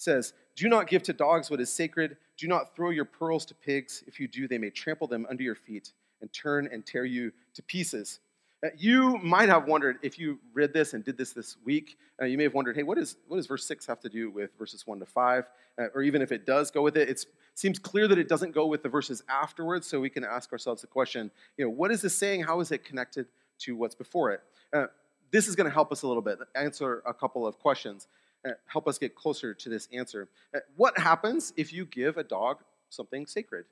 says, 0.02 0.32
Do 0.56 0.68
not 0.68 0.88
give 0.88 1.02
to 1.04 1.12
dogs 1.12 1.50
what 1.50 1.60
is 1.60 1.72
sacred. 1.72 2.16
Do 2.36 2.48
not 2.48 2.74
throw 2.74 2.90
your 2.90 3.04
pearls 3.04 3.44
to 3.46 3.54
pigs. 3.54 4.02
If 4.06 4.18
you 4.20 4.28
do, 4.28 4.48
they 4.48 4.58
may 4.58 4.70
trample 4.70 5.06
them 5.06 5.26
under 5.30 5.42
your 5.42 5.54
feet 5.54 5.92
and 6.20 6.32
turn 6.32 6.68
and 6.72 6.84
tear 6.84 7.04
you 7.04 7.32
to 7.54 7.62
pieces. 7.62 8.20
Uh, 8.64 8.68
you 8.76 9.18
might 9.18 9.48
have 9.48 9.66
wondered 9.66 9.98
if 10.02 10.18
you 10.18 10.38
read 10.54 10.72
this 10.72 10.94
and 10.94 11.04
did 11.04 11.18
this 11.18 11.32
this 11.32 11.56
week, 11.64 11.98
uh, 12.20 12.24
you 12.24 12.38
may 12.38 12.44
have 12.44 12.54
wondered, 12.54 12.76
hey, 12.76 12.84
what, 12.84 12.96
is, 12.96 13.16
what 13.26 13.36
does 13.36 13.46
verse 13.46 13.66
6 13.66 13.86
have 13.86 13.98
to 14.00 14.08
do 14.08 14.30
with 14.30 14.50
verses 14.56 14.86
1 14.86 15.00
to 15.00 15.06
5? 15.06 15.44
Uh, 15.78 15.84
or 15.94 16.02
even 16.02 16.22
if 16.22 16.30
it 16.30 16.46
does 16.46 16.70
go 16.70 16.80
with 16.80 16.96
it, 16.96 17.08
it 17.08 17.24
seems 17.54 17.80
clear 17.80 18.06
that 18.06 18.18
it 18.18 18.28
doesn't 18.28 18.52
go 18.52 18.66
with 18.66 18.84
the 18.84 18.88
verses 18.88 19.24
afterwards, 19.28 19.86
so 19.88 20.00
we 20.00 20.10
can 20.10 20.22
ask 20.22 20.52
ourselves 20.52 20.82
the 20.82 20.86
question, 20.86 21.30
you 21.56 21.64
know, 21.64 21.70
what 21.70 21.90
is 21.90 22.02
this 22.02 22.16
saying? 22.16 22.44
How 22.44 22.60
is 22.60 22.70
it 22.70 22.84
connected 22.84 23.26
to 23.60 23.74
what's 23.74 23.96
before 23.96 24.30
it? 24.30 24.40
Uh, 24.72 24.86
this 25.32 25.48
is 25.48 25.56
going 25.56 25.68
to 25.68 25.72
help 25.72 25.90
us 25.90 26.02
a 26.02 26.06
little 26.06 26.22
bit, 26.22 26.38
answer 26.54 27.02
a 27.04 27.12
couple 27.14 27.46
of 27.46 27.58
questions. 27.58 28.06
Uh, 28.46 28.52
help 28.66 28.88
us 28.88 28.98
get 28.98 29.14
closer 29.14 29.54
to 29.54 29.68
this 29.68 29.88
answer. 29.92 30.28
Uh, 30.54 30.60
what 30.76 30.98
happens 30.98 31.52
if 31.56 31.72
you 31.72 31.84
give 31.86 32.16
a 32.16 32.24
dog 32.24 32.58
something 32.90 33.26
sacred? 33.26 33.64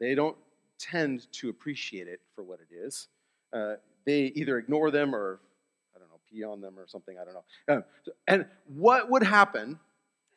They 0.00 0.14
don't 0.14 0.36
tend 0.78 1.30
to 1.32 1.48
appreciate 1.48 2.08
it 2.08 2.20
for 2.34 2.42
what 2.42 2.58
it 2.60 2.74
is. 2.74 3.08
Uh, 3.52 3.74
they 4.04 4.32
either 4.34 4.58
ignore 4.58 4.90
them 4.90 5.14
or, 5.14 5.38
I 5.94 5.98
don't 5.98 6.08
know, 6.08 6.20
pee 6.28 6.42
on 6.42 6.60
them 6.60 6.78
or 6.78 6.86
something, 6.88 7.16
I 7.18 7.24
don't 7.24 7.34
know. 7.34 7.74
Um, 7.74 7.84
and 8.26 8.46
what 8.66 9.10
would 9.10 9.22
happen 9.22 9.78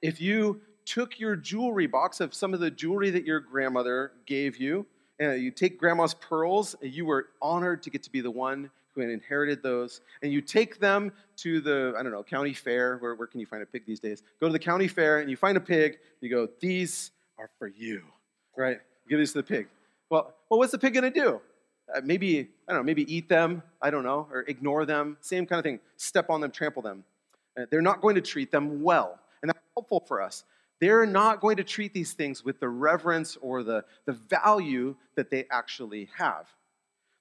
if 0.01 0.21
you 0.21 0.61
took 0.85 1.19
your 1.19 1.35
jewelry 1.35 1.87
box 1.87 2.19
of 2.19 2.33
some 2.33 2.53
of 2.53 2.59
the 2.59 2.69
jewelry 2.69 3.09
that 3.09 3.25
your 3.25 3.39
grandmother 3.39 4.11
gave 4.27 4.57
you, 4.57 4.85
and 5.19 5.41
you 5.41 5.49
take 5.49 5.79
grandma's 5.79 6.13
pearls, 6.13 6.75
and 6.81 6.93
you 6.93 7.05
were 7.05 7.27
honored 7.41 7.81
to 7.83 7.89
get 7.89 8.03
to 8.03 8.11
be 8.11 8.21
the 8.21 8.29
one 8.29 8.69
who 8.95 9.01
had 9.01 9.09
inherited 9.09 9.61
those, 9.61 10.01
and 10.23 10.31
you 10.31 10.41
take 10.41 10.79
them 10.79 11.11
to 11.37 11.59
the, 11.59 11.93
I 11.97 12.03
don't 12.03 12.11
know, 12.11 12.23
county 12.23 12.53
fair. 12.53 12.97
Where, 12.97 13.15
where 13.15 13.27
can 13.27 13.39
you 13.39 13.45
find 13.45 13.61
a 13.61 13.65
pig 13.65 13.85
these 13.85 13.99
days? 13.99 14.23
Go 14.39 14.47
to 14.47 14.53
the 14.53 14.59
county 14.59 14.87
fair, 14.87 15.19
and 15.19 15.29
you 15.29 15.37
find 15.37 15.57
a 15.57 15.61
pig, 15.61 15.97
you 16.21 16.29
go, 16.29 16.47
These 16.59 17.11
are 17.37 17.49
for 17.59 17.67
you, 17.67 18.01
right? 18.57 18.79
Give 19.09 19.19
these 19.19 19.33
to 19.33 19.39
the 19.39 19.43
pig. 19.43 19.67
Well, 20.09 20.33
well 20.49 20.59
what's 20.59 20.71
the 20.71 20.79
pig 20.79 20.93
going 20.93 21.11
to 21.11 21.19
do? 21.19 21.41
Uh, 21.93 22.01
maybe, 22.03 22.39
I 22.67 22.73
don't 22.73 22.81
know, 22.81 22.83
maybe 22.83 23.13
eat 23.13 23.29
them, 23.29 23.61
I 23.81 23.91
don't 23.91 24.03
know, 24.03 24.27
or 24.31 24.41
ignore 24.47 24.85
them. 24.85 25.17
Same 25.21 25.45
kind 25.45 25.59
of 25.59 25.63
thing. 25.63 25.79
Step 25.97 26.29
on 26.29 26.41
them, 26.41 26.51
trample 26.51 26.81
them. 26.81 27.03
Uh, 27.59 27.65
they're 27.69 27.81
not 27.81 28.01
going 28.01 28.15
to 28.15 28.21
treat 28.21 28.51
them 28.51 28.81
well. 28.81 29.19
And 29.41 29.49
that's 29.49 29.59
helpful 29.75 29.99
for 30.07 30.21
us. 30.21 30.43
They're 30.81 31.05
not 31.05 31.41
going 31.41 31.57
to 31.57 31.63
treat 31.63 31.93
these 31.93 32.13
things 32.13 32.43
with 32.43 32.59
the 32.59 32.67
reverence 32.67 33.37
or 33.41 33.63
the, 33.63 33.85
the 34.05 34.13
value 34.13 34.95
that 35.15 35.29
they 35.29 35.45
actually 35.51 36.09
have. 36.17 36.47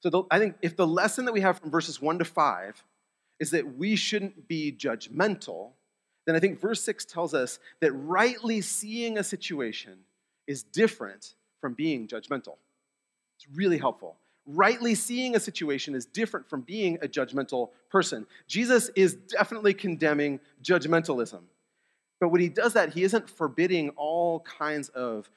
So 0.05 0.11
the, 0.11 0.23
I 0.31 0.39
think 0.39 0.57
if 0.61 0.77
the 0.77 0.87
lesson 0.87 1.25
that 1.25 1.33
we 1.33 1.41
have 1.41 1.59
from 1.59 1.71
verses 1.71 1.99
1 1.99 2.19
to 2.19 2.27
5 2.27 2.85
is 3.41 3.53
that 3.53 3.79
we 3.79 3.97
shouldn't 3.97 4.47
be 4.47 4.71
judgmental, 4.71 5.71
then 6.27 6.37
I 6.37 6.41
think 6.41 6.61
verse 6.61 6.83
6 6.83 7.07
tells 7.07 7.33
us 7.33 7.59
that 7.81 7.91
rightly 7.93 8.61
seeing 8.61 9.17
a 9.17 9.25
situation 9.25 9.97
is 10.47 10.63
different 10.63 11.37
from 11.59 11.73
being 11.73 12.07
judgmental. 12.07 12.57
It's 13.39 13.47
really 13.55 13.79
helpful. 13.79 14.17
Rightly 14.47 14.95
seeing 14.95 15.37
a 15.37 15.41
situation 15.41 15.95
is 15.95 16.05
different 16.05 16.51
from 16.51 16.61
being 16.61 16.99
a 17.01 17.09
judgmental 17.09 17.71
person. 17.89 18.27
Jesus 18.47 18.91
is 18.95 19.15
definitely 19.15 19.73
condemning 19.73 20.39
judgmentalism. 20.63 21.41
But 22.21 22.29
when 22.29 22.43
he 22.43 22.51
does 22.51 22.75
that, 22.75 22.93
he 22.93 23.05
isn't 23.05 23.31
forbidding 23.31 23.89
all 23.97 24.41
kinds 24.41 24.91
of 24.91 25.31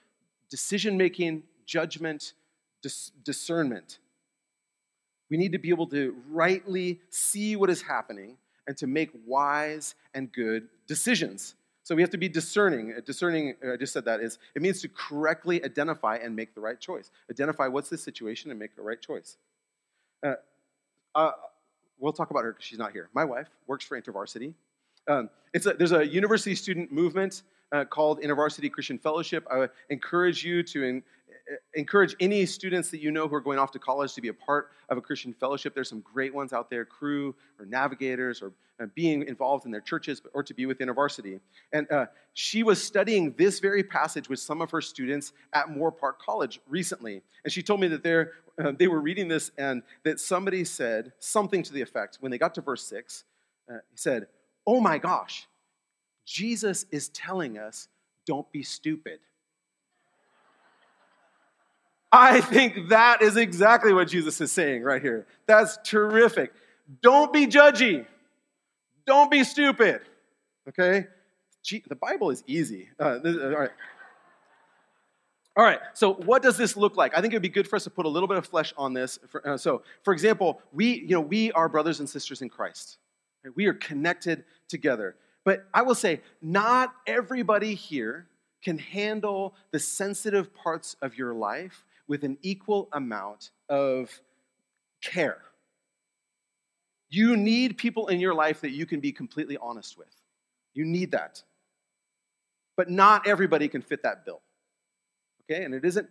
decision 0.50 0.98
making, 0.98 1.44
judgment, 1.66 2.34
dis- 2.82 3.14
discernment. 3.24 4.00
We 5.30 5.38
need 5.38 5.52
to 5.52 5.58
be 5.58 5.70
able 5.70 5.88
to 5.88 6.16
rightly 6.30 7.00
see 7.10 7.56
what 7.56 7.70
is 7.70 7.82
happening 7.82 8.38
and 8.68 8.78
to 8.78 8.88
make 8.88 9.12
wise 9.26 9.96
and 10.14 10.32
good 10.32 10.68
decisions. 10.88 11.56
So 11.84 11.96
we 11.96 12.02
have 12.02 12.12
to 12.12 12.18
be 12.18 12.28
discerning. 12.28 12.94
Discerning, 13.06 13.56
uh, 13.66 13.74
I 13.74 13.78
just 13.78 13.94
said 13.94 14.06
that, 14.06 14.20
is 14.20 14.40
it 14.56 14.62
means 14.62 14.82
to 14.82 14.90
correctly 14.90 15.64
identify 15.64 16.18
and 16.18 16.36
make 16.36 16.54
the 16.54 16.60
right 16.60 16.80
choice. 16.80 17.12
Identify 17.32 17.68
what's 17.68 17.90
the 17.90 17.98
situation 17.98 18.52
and 18.52 18.60
make 18.60 18.76
the 18.76 18.82
right 18.82 19.00
choice. 19.00 19.38
Uh, 20.22 20.34
uh, 21.16 21.32
we'll 21.98 22.12
talk 22.12 22.30
about 22.30 22.44
her 22.44 22.52
because 22.52 22.66
she's 22.66 22.78
not 22.78 22.92
here. 22.92 23.10
My 23.14 23.24
wife 23.24 23.48
works 23.68 23.86
for 23.86 24.00
InterVarsity. 24.00 24.54
Um, 25.08 25.30
it's 25.54 25.66
a, 25.66 25.74
there's 25.74 25.94
a 25.94 26.06
university 26.06 26.56
student 26.56 26.92
movement 26.92 27.44
uh, 27.72 27.86
called 27.86 28.22
InterVarsity 28.22 28.72
Christian 28.72 28.98
Fellowship. 28.98 29.48
I 29.50 29.70
encourage 29.90 30.44
you 30.44 30.64
to 30.64 30.84
in, 30.84 31.04
encourage 31.74 32.16
any 32.20 32.46
students 32.46 32.90
that 32.92 33.02
you 33.02 33.12
know 33.12 33.28
who 33.28 33.36
are 33.36 33.42
going 33.42 33.60
off 33.60 33.72
to 33.72 33.80
college 33.80 34.14
to 34.14 34.22
be 34.22 34.28
a 34.28 34.34
part 34.34 34.72
of 34.90 34.98
a 34.98 35.02
Christian 35.02 35.34
fellowship. 35.34 35.74
There's 35.74 35.90
some 35.90 36.02
great 36.02 36.34
ones 36.34 36.54
out 36.54 36.70
there, 36.70 36.86
Cru 36.86 37.36
or 37.60 37.66
navigators 37.66 38.42
or 38.42 38.52
uh, 38.80 38.86
being 38.94 39.24
involved 39.24 39.66
in 39.66 39.72
their 39.72 39.82
churches 39.82 40.22
or 40.34 40.44
to 40.44 40.54
be 40.54 40.66
with 40.66 40.80
InterVarsity. 40.80 41.40
And 41.72 41.92
uh, 41.92 42.08
she 42.34 42.64
was 42.64 42.84
studying 42.84 43.34
this 43.38 43.60
very 43.60 43.84
passage 43.84 44.30
with 44.30 44.40
some 44.40 44.62
of 44.62 44.72
her 44.72 44.82
students 44.82 45.34
at 45.54 45.68
Moorpark 45.68 46.20
College 46.20 46.60
recently. 46.68 47.22
And 47.44 47.52
she 47.52 47.64
told 47.64 47.80
me 47.80 47.88
that 47.88 48.06
uh, 48.06 48.72
they 48.78 48.88
were 48.88 49.00
reading 49.00 49.28
this 49.28 49.52
and 49.58 49.84
that 50.04 50.20
somebody 50.20 50.64
said 50.64 51.14
something 51.20 51.64
to 51.64 51.74
the 51.74 51.82
effect, 51.82 52.18
when 52.20 52.32
they 52.32 52.38
got 52.38 52.56
to 52.56 52.62
verse 52.62 52.84
6, 52.84 53.24
uh, 53.70 53.78
he 53.90 53.98
said, 53.98 54.28
Oh 54.66 54.82
my 54.82 54.98
gosh, 54.98 55.48
Jesus 56.26 56.86
is 56.92 57.10
telling 57.10 57.58
us, 57.58 57.88
don't 58.26 58.52
be 58.52 58.62
stupid. 58.62 59.20
I 62.12 62.42
think 62.42 62.90
that 62.90 63.22
is 63.22 63.36
exactly 63.36 63.94
what 63.94 64.08
Jesus 64.08 64.40
is 64.40 64.52
saying 64.52 64.84
right 64.84 65.02
here. 65.02 65.28
That's 65.46 65.78
terrific. 65.84 66.54
Don't 67.02 67.34
be 67.34 67.48
judgy. 67.48 68.06
Don't 69.06 69.30
be 69.30 69.44
stupid. 69.44 70.02
Okay? 70.70 71.08
the 71.90 71.96
Bible 71.96 72.30
is 72.30 72.44
easy. 72.48 72.90
Uh, 72.98 73.20
this, 73.20 73.36
all 73.36 73.50
right. 73.50 73.72
All 75.58 75.64
right, 75.64 75.80
so 75.94 76.14
what 76.14 76.44
does 76.44 76.56
this 76.56 76.78
look 76.78 76.96
like? 76.96 77.18
I 77.18 77.22
think 77.22 77.34
it 77.34 77.36
would 77.36 77.42
be 77.42 77.50
good 77.50 77.68
for 77.68 77.78
us 77.78 77.84
to 77.86 77.90
put 77.90 78.06
a 78.06 78.10
little 78.10 78.28
bit 78.28 78.38
of 78.38 78.46
flesh 78.46 78.76
on 78.78 78.94
this. 78.94 79.18
For, 79.28 79.46
uh, 79.46 79.58
so, 79.58 79.82
for 80.04 80.14
example, 80.14 80.62
we, 80.72 81.00
you 81.00 81.10
know, 81.10 81.20
we 81.20 81.52
are 81.54 81.68
brothers 81.68 82.00
and 82.00 82.08
sisters 82.08 82.44
in 82.44 82.50
Christ. 82.50 83.00
Right? 83.44 83.52
We 83.56 83.66
are 83.66 83.74
connected 83.74 84.46
together. 84.70 85.16
But 85.44 85.66
I 85.74 85.82
will 85.82 85.96
say, 85.96 86.22
not 86.44 86.94
everybody 87.08 87.74
here 87.74 88.28
can 88.64 88.78
handle 88.78 89.56
the 89.72 89.80
sensitive 89.80 90.54
parts 90.54 90.96
of 91.02 91.18
your 91.18 91.34
life 91.34 91.86
with 92.08 92.24
an 92.24 92.38
equal 92.42 92.90
amount 92.94 93.52
of 93.70 94.22
care. 95.02 95.42
You 97.10 97.38
need 97.38 97.78
people 97.78 98.08
in 98.08 98.20
your 98.20 98.34
life 98.34 98.62
that 98.62 98.72
you 98.72 98.86
can 98.86 99.00
be 99.00 99.12
completely 99.12 99.58
honest 99.58 99.98
with. 99.98 100.14
You 100.74 100.86
need 100.86 101.12
that. 101.12 101.42
But 102.76 102.90
not 102.90 103.28
everybody 103.28 103.68
can 103.68 103.82
fit 103.82 104.04
that 104.04 104.26
bill. 104.26 104.42
Okay? 105.50 105.64
And 105.64 105.74
it 105.74 105.86
isn't, 105.86 106.08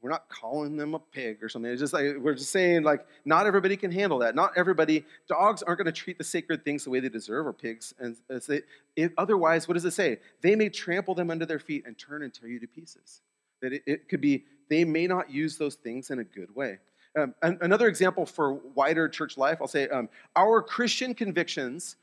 we're 0.00 0.10
not 0.10 0.28
calling 0.28 0.76
them 0.76 0.94
a 0.94 0.98
pig 0.98 1.42
or 1.42 1.48
something. 1.48 1.70
It's 1.70 1.80
just 1.80 1.92
like, 1.92 2.16
we're 2.18 2.34
just 2.34 2.50
saying, 2.50 2.82
like, 2.82 3.04
not 3.24 3.46
everybody 3.46 3.76
can 3.76 3.90
handle 3.90 4.18
that. 4.20 4.34
Not 4.34 4.52
everybody, 4.56 5.04
dogs 5.28 5.62
aren't 5.62 5.78
going 5.78 5.86
to 5.86 5.92
treat 5.92 6.18
the 6.18 6.24
sacred 6.24 6.64
things 6.64 6.84
the 6.84 6.90
way 6.90 7.00
they 7.00 7.08
deserve, 7.08 7.46
or 7.46 7.52
pigs. 7.52 7.94
And 7.98 8.16
they, 8.28 8.62
it, 8.96 9.12
otherwise, 9.18 9.66
what 9.68 9.74
does 9.74 9.84
it 9.84 9.92
say? 9.92 10.18
They 10.40 10.54
may 10.54 10.68
trample 10.68 11.14
them 11.14 11.30
under 11.30 11.44
their 11.46 11.58
feet 11.58 11.84
and 11.86 11.98
turn 11.98 12.22
and 12.22 12.32
tear 12.32 12.48
you 12.48 12.60
to 12.60 12.66
pieces. 12.66 13.22
That 13.60 13.72
it, 13.72 13.82
it 13.86 14.08
could 14.08 14.20
be, 14.20 14.44
they 14.68 14.84
may 14.84 15.06
not 15.06 15.30
use 15.30 15.56
those 15.56 15.74
things 15.74 16.10
in 16.10 16.18
a 16.18 16.24
good 16.24 16.54
way. 16.54 16.78
Um, 17.16 17.34
another 17.42 17.88
example 17.88 18.26
for 18.26 18.54
wider 18.54 19.08
church 19.08 19.36
life, 19.36 19.58
I'll 19.60 19.68
say 19.68 19.88
um, 19.88 20.08
our 20.36 20.62
Christian 20.62 21.14
convictions 21.14 21.96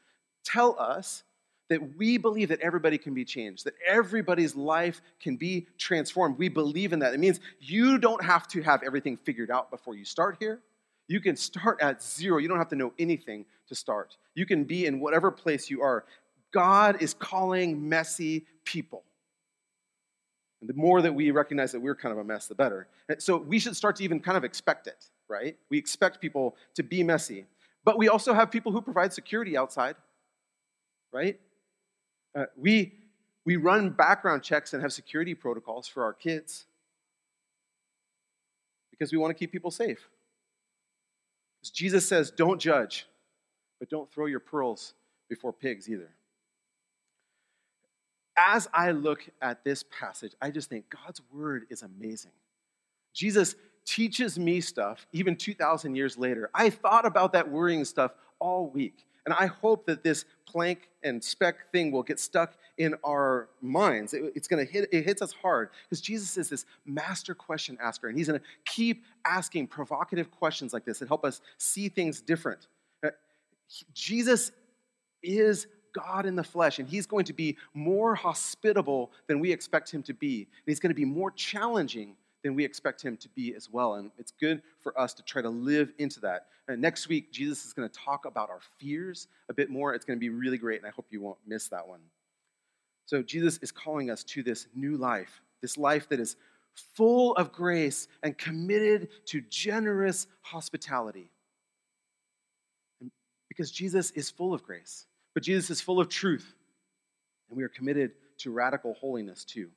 tell 0.43 0.75
us 0.79 1.23
that 1.69 1.97
we 1.97 2.17
believe 2.17 2.49
that 2.49 2.59
everybody 2.61 2.97
can 2.97 3.13
be 3.13 3.25
changed, 3.25 3.65
that 3.65 3.73
everybody's 3.87 4.55
life 4.55 5.01
can 5.19 5.35
be 5.35 5.67
transformed. 5.77 6.37
We 6.37 6.49
believe 6.49 6.93
in 6.93 6.99
that. 6.99 7.13
It 7.13 7.19
means 7.19 7.39
you 7.59 7.97
don't 7.97 8.23
have 8.23 8.47
to 8.49 8.61
have 8.61 8.83
everything 8.83 9.17
figured 9.17 9.49
out 9.49 9.71
before 9.71 9.95
you 9.95 10.05
start 10.05 10.37
here. 10.39 10.61
You 11.07 11.19
can 11.19 11.35
start 11.35 11.81
at 11.81 12.03
zero. 12.03 12.37
You 12.37 12.47
don't 12.47 12.57
have 12.57 12.69
to 12.69 12.75
know 12.75 12.93
anything 12.99 13.45
to 13.67 13.75
start. 13.75 14.17
You 14.35 14.45
can 14.45 14.63
be 14.63 14.85
in 14.85 14.99
whatever 14.99 15.31
place 15.31 15.69
you 15.69 15.81
are. 15.81 16.05
God 16.51 17.01
is 17.01 17.13
calling 17.13 17.89
messy 17.89 18.45
people. 18.63 19.03
And 20.61 20.69
the 20.69 20.73
more 20.73 21.01
that 21.01 21.13
we 21.13 21.31
recognize 21.31 21.71
that 21.73 21.81
we're 21.81 21.95
kind 21.95 22.11
of 22.11 22.17
a 22.17 22.23
mess, 22.23 22.47
the 22.47 22.55
better. 22.55 22.87
So 23.19 23.37
we 23.37 23.59
should 23.59 23.75
start 23.75 23.97
to 23.97 24.03
even 24.03 24.19
kind 24.19 24.37
of 24.37 24.43
expect 24.43 24.87
it, 24.87 25.09
right? 25.27 25.57
We 25.69 25.77
expect 25.77 26.21
people 26.21 26.55
to 26.75 26.83
be 26.83 27.03
messy. 27.03 27.45
But 27.83 27.97
we 27.97 28.09
also 28.09 28.33
have 28.33 28.49
people 28.51 28.71
who 28.71 28.81
provide 28.81 29.13
security 29.13 29.57
outside, 29.57 29.95
right? 31.11 31.39
Uh, 32.33 32.45
we, 32.57 32.93
we 33.45 33.57
run 33.57 33.89
background 33.91 34.43
checks 34.43 34.73
and 34.73 34.81
have 34.81 34.91
security 34.91 35.35
protocols 35.35 35.87
for 35.87 36.03
our 36.03 36.13
kids 36.13 36.65
because 38.91 39.11
we 39.11 39.17
want 39.17 39.29
to 39.31 39.35
keep 39.37 39.51
people 39.51 39.71
safe. 39.71 40.07
As 41.63 41.69
Jesus 41.69 42.07
says, 42.07 42.31
don't 42.31 42.59
judge, 42.59 43.05
but 43.79 43.89
don't 43.89 44.11
throw 44.11 44.25
your 44.25 44.39
pearls 44.39 44.93
before 45.29 45.53
pigs 45.53 45.89
either 45.89 46.09
as 48.37 48.67
I 48.73 48.91
look 48.91 49.27
at 49.41 49.63
this 49.63 49.83
passage, 49.83 50.33
I 50.41 50.51
just 50.51 50.69
think 50.69 50.85
God's 50.89 51.21
word 51.31 51.65
is 51.69 51.81
amazing. 51.81 52.31
Jesus 53.13 53.55
teaches 53.85 54.37
me 54.37 54.61
stuff 54.61 55.07
even 55.13 55.35
2,000 55.35 55.95
years 55.95 56.17
later. 56.17 56.49
I 56.53 56.69
thought 56.69 57.05
about 57.05 57.33
that 57.33 57.49
worrying 57.49 57.85
stuff 57.85 58.11
all 58.39 58.67
week. 58.67 59.05
And 59.25 59.33
I 59.33 59.47
hope 59.47 59.87
that 59.87 60.03
this 60.03 60.25
plank 60.45 60.89
and 61.03 61.23
speck 61.23 61.71
thing 61.71 61.91
will 61.91 62.03
get 62.03 62.19
stuck 62.19 62.53
in 62.77 62.95
our 63.03 63.49
minds. 63.61 64.13
It, 64.13 64.33
it's 64.35 64.47
going 64.47 64.65
to 64.65 64.71
hit, 64.71 64.89
it 64.91 65.03
hits 65.03 65.21
us 65.21 65.33
hard 65.33 65.69
because 65.83 66.01
Jesus 66.01 66.37
is 66.37 66.49
this 66.49 66.65
master 66.85 67.33
question 67.33 67.77
asker, 67.81 68.07
and 68.07 68.17
he's 68.17 68.27
going 68.27 68.39
to 68.39 68.45
keep 68.65 69.03
asking 69.25 69.67
provocative 69.67 70.29
questions 70.29 70.73
like 70.73 70.85
this 70.85 70.99
that 70.99 71.07
help 71.07 71.25
us 71.25 71.41
see 71.57 71.89
things 71.89 72.21
different. 72.21 72.67
Uh, 73.03 73.09
Jesus 73.93 74.51
is 75.23 75.65
God 75.95 76.25
in 76.25 76.35
the 76.35 76.43
flesh, 76.43 76.79
and 76.79 76.87
he's 76.87 77.05
going 77.05 77.25
to 77.25 77.33
be 77.33 77.57
more 77.73 78.13
hospitable 78.15 79.11
than 79.27 79.39
we 79.39 79.51
expect 79.51 79.89
him 79.91 80.03
to 80.03 80.13
be. 80.13 80.41
And 80.41 80.63
he's 80.67 80.79
going 80.79 80.91
to 80.91 80.95
be 80.95 81.05
more 81.05 81.31
challenging 81.31 82.15
than 82.43 82.53
we 82.53 82.63
expect 82.63 83.01
him 83.01 83.17
to 83.17 83.29
be 83.29 83.55
as 83.55 83.71
well. 83.71 83.95
And 83.95 84.11
it's 84.19 84.31
good 84.39 84.61
for 84.81 84.97
us 84.99 85.13
to 85.15 85.23
try 85.23 85.41
to 85.41 85.49
live 85.49 85.91
into 85.97 86.19
that. 86.19 86.47
And 86.67 86.81
next 86.81 87.07
week, 87.07 87.31
Jesus 87.31 87.65
is 87.65 87.73
going 87.73 87.89
to 87.89 87.99
talk 87.99 88.25
about 88.25 88.49
our 88.49 88.59
fears 88.79 89.27
a 89.49 89.53
bit 89.53 89.69
more. 89.69 89.95
It's 89.95 90.05
going 90.05 90.17
to 90.17 90.21
be 90.21 90.29
really 90.29 90.57
great, 90.57 90.79
and 90.79 90.87
I 90.87 90.91
hope 90.91 91.07
you 91.09 91.21
won't 91.21 91.39
miss 91.47 91.69
that 91.69 91.87
one. 91.87 92.01
So, 93.07 93.21
Jesus 93.21 93.57
is 93.59 93.71
calling 93.71 94.09
us 94.09 94.23
to 94.25 94.43
this 94.43 94.67
new 94.75 94.97
life, 94.97 95.41
this 95.61 95.77
life 95.77 96.09
that 96.09 96.19
is 96.19 96.35
full 96.93 97.35
of 97.35 97.51
grace 97.51 98.07
and 98.23 98.37
committed 98.37 99.09
to 99.27 99.41
generous 99.49 100.27
hospitality. 100.41 101.29
Because 103.47 103.71
Jesus 103.71 104.11
is 104.11 104.29
full 104.29 104.53
of 104.53 104.63
grace, 104.63 105.05
but 105.35 105.43
Jesus 105.43 105.69
is 105.69 105.81
full 105.81 105.99
of 105.99 106.09
truth, 106.09 106.55
and 107.49 107.57
we 107.57 107.63
are 107.63 107.69
committed 107.69 108.13
to 108.39 108.51
radical 108.51 108.95
holiness 108.95 109.43
too. 109.43 109.69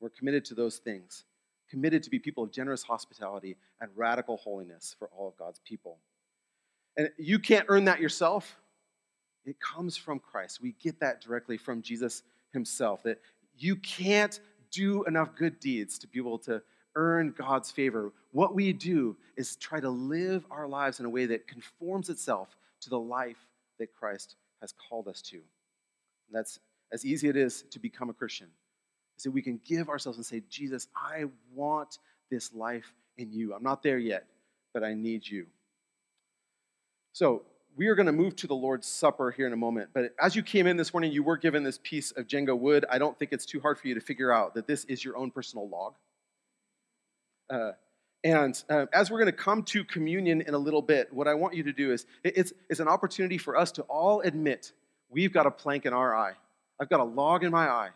We're 0.00 0.08
committed 0.08 0.44
to 0.46 0.54
those 0.54 0.78
things, 0.78 1.24
committed 1.70 2.02
to 2.02 2.10
be 2.10 2.18
people 2.18 2.42
of 2.42 2.50
generous 2.50 2.82
hospitality 2.82 3.56
and 3.80 3.90
radical 3.94 4.38
holiness 4.38 4.96
for 4.98 5.08
all 5.16 5.28
of 5.28 5.36
God's 5.36 5.60
people. 5.60 5.98
And 6.96 7.10
you 7.18 7.38
can't 7.38 7.66
earn 7.68 7.84
that 7.84 8.00
yourself. 8.00 8.58
It 9.44 9.56
comes 9.60 9.96
from 9.96 10.18
Christ. 10.18 10.60
We 10.60 10.74
get 10.82 10.98
that 11.00 11.20
directly 11.20 11.58
from 11.58 11.82
Jesus 11.82 12.22
himself 12.52 13.02
that 13.04 13.20
you 13.56 13.76
can't 13.76 14.40
do 14.70 15.04
enough 15.04 15.36
good 15.36 15.60
deeds 15.60 15.98
to 15.98 16.06
be 16.06 16.18
able 16.18 16.38
to 16.40 16.62
earn 16.96 17.34
God's 17.36 17.70
favor. 17.70 18.12
What 18.32 18.54
we 18.54 18.72
do 18.72 19.16
is 19.36 19.56
try 19.56 19.80
to 19.80 19.90
live 19.90 20.44
our 20.50 20.66
lives 20.66 20.98
in 20.98 21.06
a 21.06 21.10
way 21.10 21.26
that 21.26 21.46
conforms 21.46 22.08
itself 22.08 22.56
to 22.80 22.90
the 22.90 22.98
life 22.98 23.46
that 23.78 23.92
Christ 23.92 24.36
has 24.62 24.72
called 24.88 25.08
us 25.08 25.20
to. 25.20 25.36
And 25.36 26.32
that's 26.32 26.58
as 26.90 27.04
easy 27.04 27.28
it 27.28 27.36
is 27.36 27.64
to 27.70 27.78
become 27.78 28.08
a 28.08 28.14
Christian. 28.14 28.48
Is 29.18 29.24
that 29.24 29.30
we 29.30 29.42
can 29.42 29.60
give 29.66 29.90
ourselves 29.90 30.16
and 30.16 30.24
say, 30.24 30.42
Jesus, 30.48 30.88
I 30.96 31.24
want 31.54 31.98
this 32.30 32.54
life 32.54 32.94
in 33.18 33.30
you. 33.30 33.52
I'm 33.54 33.62
not 33.62 33.82
there 33.82 33.98
yet, 33.98 34.24
but 34.72 34.82
I 34.82 34.94
need 34.94 35.28
you. 35.28 35.46
So, 37.12 37.42
we 37.74 37.86
are 37.86 37.94
going 37.94 38.06
to 38.06 38.12
move 38.12 38.36
to 38.36 38.46
the 38.46 38.54
Lord's 38.54 38.86
Supper 38.86 39.30
here 39.30 39.46
in 39.46 39.52
a 39.54 39.56
moment. 39.56 39.90
But 39.94 40.14
as 40.20 40.36
you 40.36 40.42
came 40.42 40.66
in 40.66 40.76
this 40.76 40.92
morning, 40.92 41.10
you 41.10 41.22
were 41.22 41.38
given 41.38 41.62
this 41.62 41.78
piece 41.82 42.10
of 42.12 42.26
Jenga 42.26 42.58
wood. 42.58 42.84
I 42.90 42.98
don't 42.98 43.18
think 43.18 43.32
it's 43.32 43.46
too 43.46 43.60
hard 43.60 43.78
for 43.78 43.88
you 43.88 43.94
to 43.94 44.00
figure 44.00 44.30
out 44.30 44.54
that 44.54 44.66
this 44.66 44.84
is 44.84 45.02
your 45.02 45.16
own 45.16 45.30
personal 45.30 45.68
log. 45.68 45.94
Uh, 47.48 47.72
and 48.24 48.62
uh, 48.70 48.86
as 48.92 49.10
we're 49.10 49.18
going 49.18 49.30
to 49.30 49.36
come 49.36 49.62
to 49.64 49.84
communion 49.84 50.42
in 50.42 50.54
a 50.54 50.58
little 50.58 50.82
bit, 50.82 51.12
what 51.12 51.26
I 51.26 51.34
want 51.34 51.54
you 51.54 51.64
to 51.64 51.72
do 51.72 51.92
is 51.92 52.06
it's, 52.22 52.52
it's 52.68 52.80
an 52.80 52.88
opportunity 52.88 53.36
for 53.36 53.56
us 53.56 53.72
to 53.72 53.82
all 53.82 54.20
admit 54.20 54.72
we've 55.10 55.32
got 55.32 55.46
a 55.46 55.50
plank 55.50 55.86
in 55.86 55.92
our 55.92 56.14
eye. 56.14 56.34
I've 56.80 56.88
got 56.88 57.00
a 57.00 57.04
log 57.04 57.44
in 57.44 57.50
my 57.50 57.68
eye. 57.68 57.90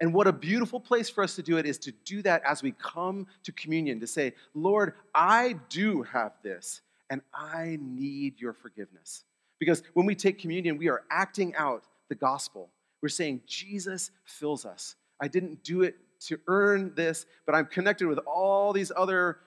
And 0.00 0.12
what 0.12 0.26
a 0.26 0.32
beautiful 0.32 0.80
place 0.80 1.08
for 1.08 1.22
us 1.22 1.36
to 1.36 1.42
do 1.42 1.58
it 1.58 1.66
is 1.66 1.78
to 1.78 1.92
do 2.04 2.22
that 2.22 2.42
as 2.44 2.60
we 2.60 2.72
come 2.72 3.28
to 3.44 3.52
communion, 3.52 4.00
to 4.00 4.06
say, 4.06 4.34
Lord, 4.52 4.94
I 5.14 5.56
do 5.68 6.02
have 6.02 6.32
this 6.42 6.80
and 7.08 7.20
I 7.32 7.78
need 7.80 8.40
your 8.40 8.52
forgiveness. 8.52 9.24
Because 9.60 9.84
when 9.94 10.06
we 10.06 10.16
take 10.16 10.40
communion, 10.40 10.76
we 10.76 10.88
are 10.88 11.04
acting 11.08 11.54
out 11.54 11.84
the 12.08 12.16
gospel. 12.16 12.68
We're 13.00 13.10
saying, 13.10 13.42
Jesus 13.46 14.10
fills 14.24 14.66
us. 14.66 14.96
I 15.20 15.28
didn't 15.28 15.62
do 15.62 15.82
it 15.82 15.94
to 16.26 16.40
earn 16.48 16.92
this, 16.96 17.26
but 17.46 17.54
I'm 17.54 17.66
connected 17.66 18.08
with 18.08 18.18
all 18.26 18.72
these 18.72 18.90
other 18.96 19.38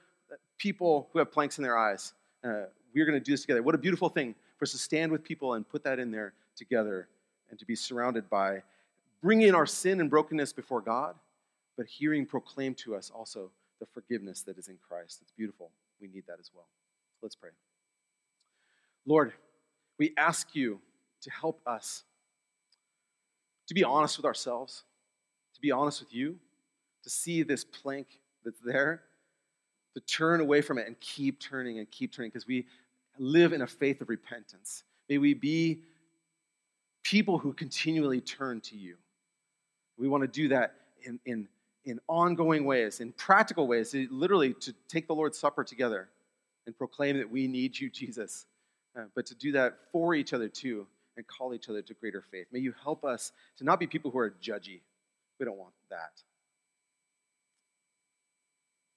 people 0.58 1.10
who 1.12 1.20
have 1.20 1.32
planks 1.32 1.58
in 1.58 1.64
their 1.64 1.78
eyes. 1.78 2.14
Uh, 2.44 2.66
we're 2.94 3.06
going 3.06 3.20
to 3.20 3.24
do 3.24 3.32
this 3.32 3.42
together. 3.42 3.62
What 3.62 3.76
a 3.76 3.80
beautiful 3.80 4.10
thing 4.10 4.36
for 4.58 4.64
us 4.64 4.72
to 4.72 4.78
stand 4.78 5.12
with 5.12 5.24
people 5.24 5.54
and 5.54 5.68
put 5.68 5.84
that 5.84 6.00
in 6.00 6.12
there 6.12 6.34
together 6.56 7.08
and 7.50 7.60
to 7.60 7.66
be 7.66 7.76
surrounded 7.76 8.30
by 8.30 8.64
bringing 9.22 9.54
our 9.54 9.66
sin 9.66 10.00
and 10.00 10.10
brokenness 10.10 10.54
before 10.54 10.82
God, 10.82 11.16
but 11.78 11.86
hearing 11.86 12.26
proclaimed 12.26 12.78
to 12.78 12.96
us 12.96 13.12
also 13.14 13.52
the 13.80 13.86
forgiveness 13.88 14.42
that 14.44 14.58
is 14.58 14.68
in 14.68 14.78
Christ. 14.88 15.20
It's 15.22 15.32
beautiful. 15.32 15.72
We 16.00 16.08
need 16.08 16.24
that 16.28 16.40
as 16.40 16.52
well. 16.56 16.68
Let's 17.22 17.36
pray. 17.36 17.50
Lord, 19.06 19.34
we 19.98 20.14
ask 20.18 20.56
you 20.56 20.80
to 21.22 21.32
help 21.32 21.62
us 21.66 22.04
to 23.68 23.74
be 23.74 23.84
honest 23.84 24.18
with 24.18 24.26
ourselves, 24.26 24.84
to 25.54 25.62
be 25.62 25.72
honest 25.72 26.02
with 26.02 26.14
you, 26.14 26.38
to 27.04 27.10
see 27.10 27.44
this 27.44 27.64
plank 27.64 28.08
that's 28.44 28.60
there, 28.60 29.02
to 29.96 30.02
turn 30.02 30.42
away 30.42 30.62
from 30.62 30.78
it 30.78 30.88
and 30.88 31.00
keep 31.00 31.40
turning 31.40 31.80
and 31.80 31.90
keep 31.90 32.14
turning 32.14 32.30
because 32.30 32.46
we 32.46 32.66
live 33.18 33.54
in 33.54 33.62
a 33.62 33.68
faith 33.68 34.02
of 34.02 34.10
repentance. 34.10 34.84
May 35.10 35.18
we 35.18 35.34
be 35.34 35.80
people 37.04 37.38
who 37.38 37.54
continually 37.54 38.20
turn 38.20 38.60
to 38.62 38.76
you. 38.76 38.98
We 39.98 40.08
want 40.08 40.24
to 40.24 40.28
do 40.28 40.50
that 40.50 40.74
in, 41.04 41.20
in, 41.26 41.48
in 41.86 42.00
ongoing 42.08 42.66
ways, 42.66 43.00
in 43.00 43.14
practical 43.14 43.68
ways, 43.68 43.96
literally 44.10 44.54
to 44.56 44.74
take 44.90 45.08
the 45.08 45.16
Lord's 45.16 45.38
Supper 45.38 45.64
together 45.64 46.10
and 46.66 46.78
proclaim 46.78 47.18
that 47.18 47.30
we 47.30 47.48
need 47.48 47.80
you, 47.80 47.90
Jesus, 47.90 48.48
uh, 48.98 49.04
but 49.16 49.26
to 49.28 49.36
do 49.36 49.52
that 49.54 49.78
for 49.92 50.14
each 50.14 50.34
other 50.34 50.50
too 50.50 50.88
and 51.16 51.26
call 51.28 51.54
each 51.54 51.70
other 51.70 51.82
to 51.82 51.94
greater 51.94 52.22
faith. 52.22 52.48
May 52.52 52.60
you 52.60 52.74
help 52.84 53.06
us 53.06 53.32
to 53.58 53.64
not 53.64 53.80
be 53.80 53.88
people 53.88 54.12
who 54.12 54.20
are 54.20 54.34
judgy. 54.42 54.82
We 55.40 55.46
don't 55.46 55.58
want 55.58 55.74
that. 55.90 56.22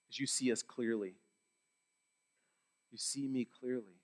As 0.08 0.18
you 0.18 0.26
see 0.26 0.50
us 0.52 0.62
clearly, 0.62 1.14
you 2.90 2.98
see 2.98 3.28
me 3.28 3.46
clearly, 3.60 4.00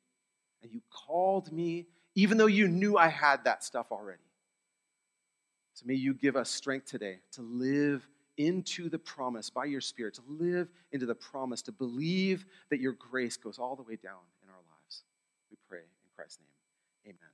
and 0.62 0.72
you 0.72 0.80
called 0.90 1.52
me 1.52 1.86
even 2.14 2.38
though 2.38 2.46
you 2.46 2.68
knew 2.68 2.96
I 2.96 3.08
had 3.08 3.44
that 3.44 3.64
stuff 3.64 3.86
already. 3.90 4.18
So 5.74 5.84
may 5.86 5.94
you 5.94 6.14
give 6.14 6.36
us 6.36 6.50
strength 6.50 6.86
today 6.86 7.18
to 7.32 7.42
live 7.42 8.06
into 8.36 8.88
the 8.88 8.98
promise 8.98 9.50
by 9.50 9.64
your 9.64 9.80
Spirit, 9.80 10.14
to 10.14 10.22
live 10.28 10.68
into 10.92 11.06
the 11.06 11.14
promise, 11.14 11.62
to 11.62 11.72
believe 11.72 12.46
that 12.70 12.80
your 12.80 12.92
grace 12.92 13.36
goes 13.36 13.58
all 13.58 13.76
the 13.76 13.82
way 13.82 13.96
down 13.96 14.20
in 14.42 14.48
our 14.48 14.56
lives. 14.56 15.02
We 15.50 15.56
pray 15.68 15.80
in 15.80 16.10
Christ's 16.16 16.38
name. 16.40 17.14
Amen. 17.14 17.33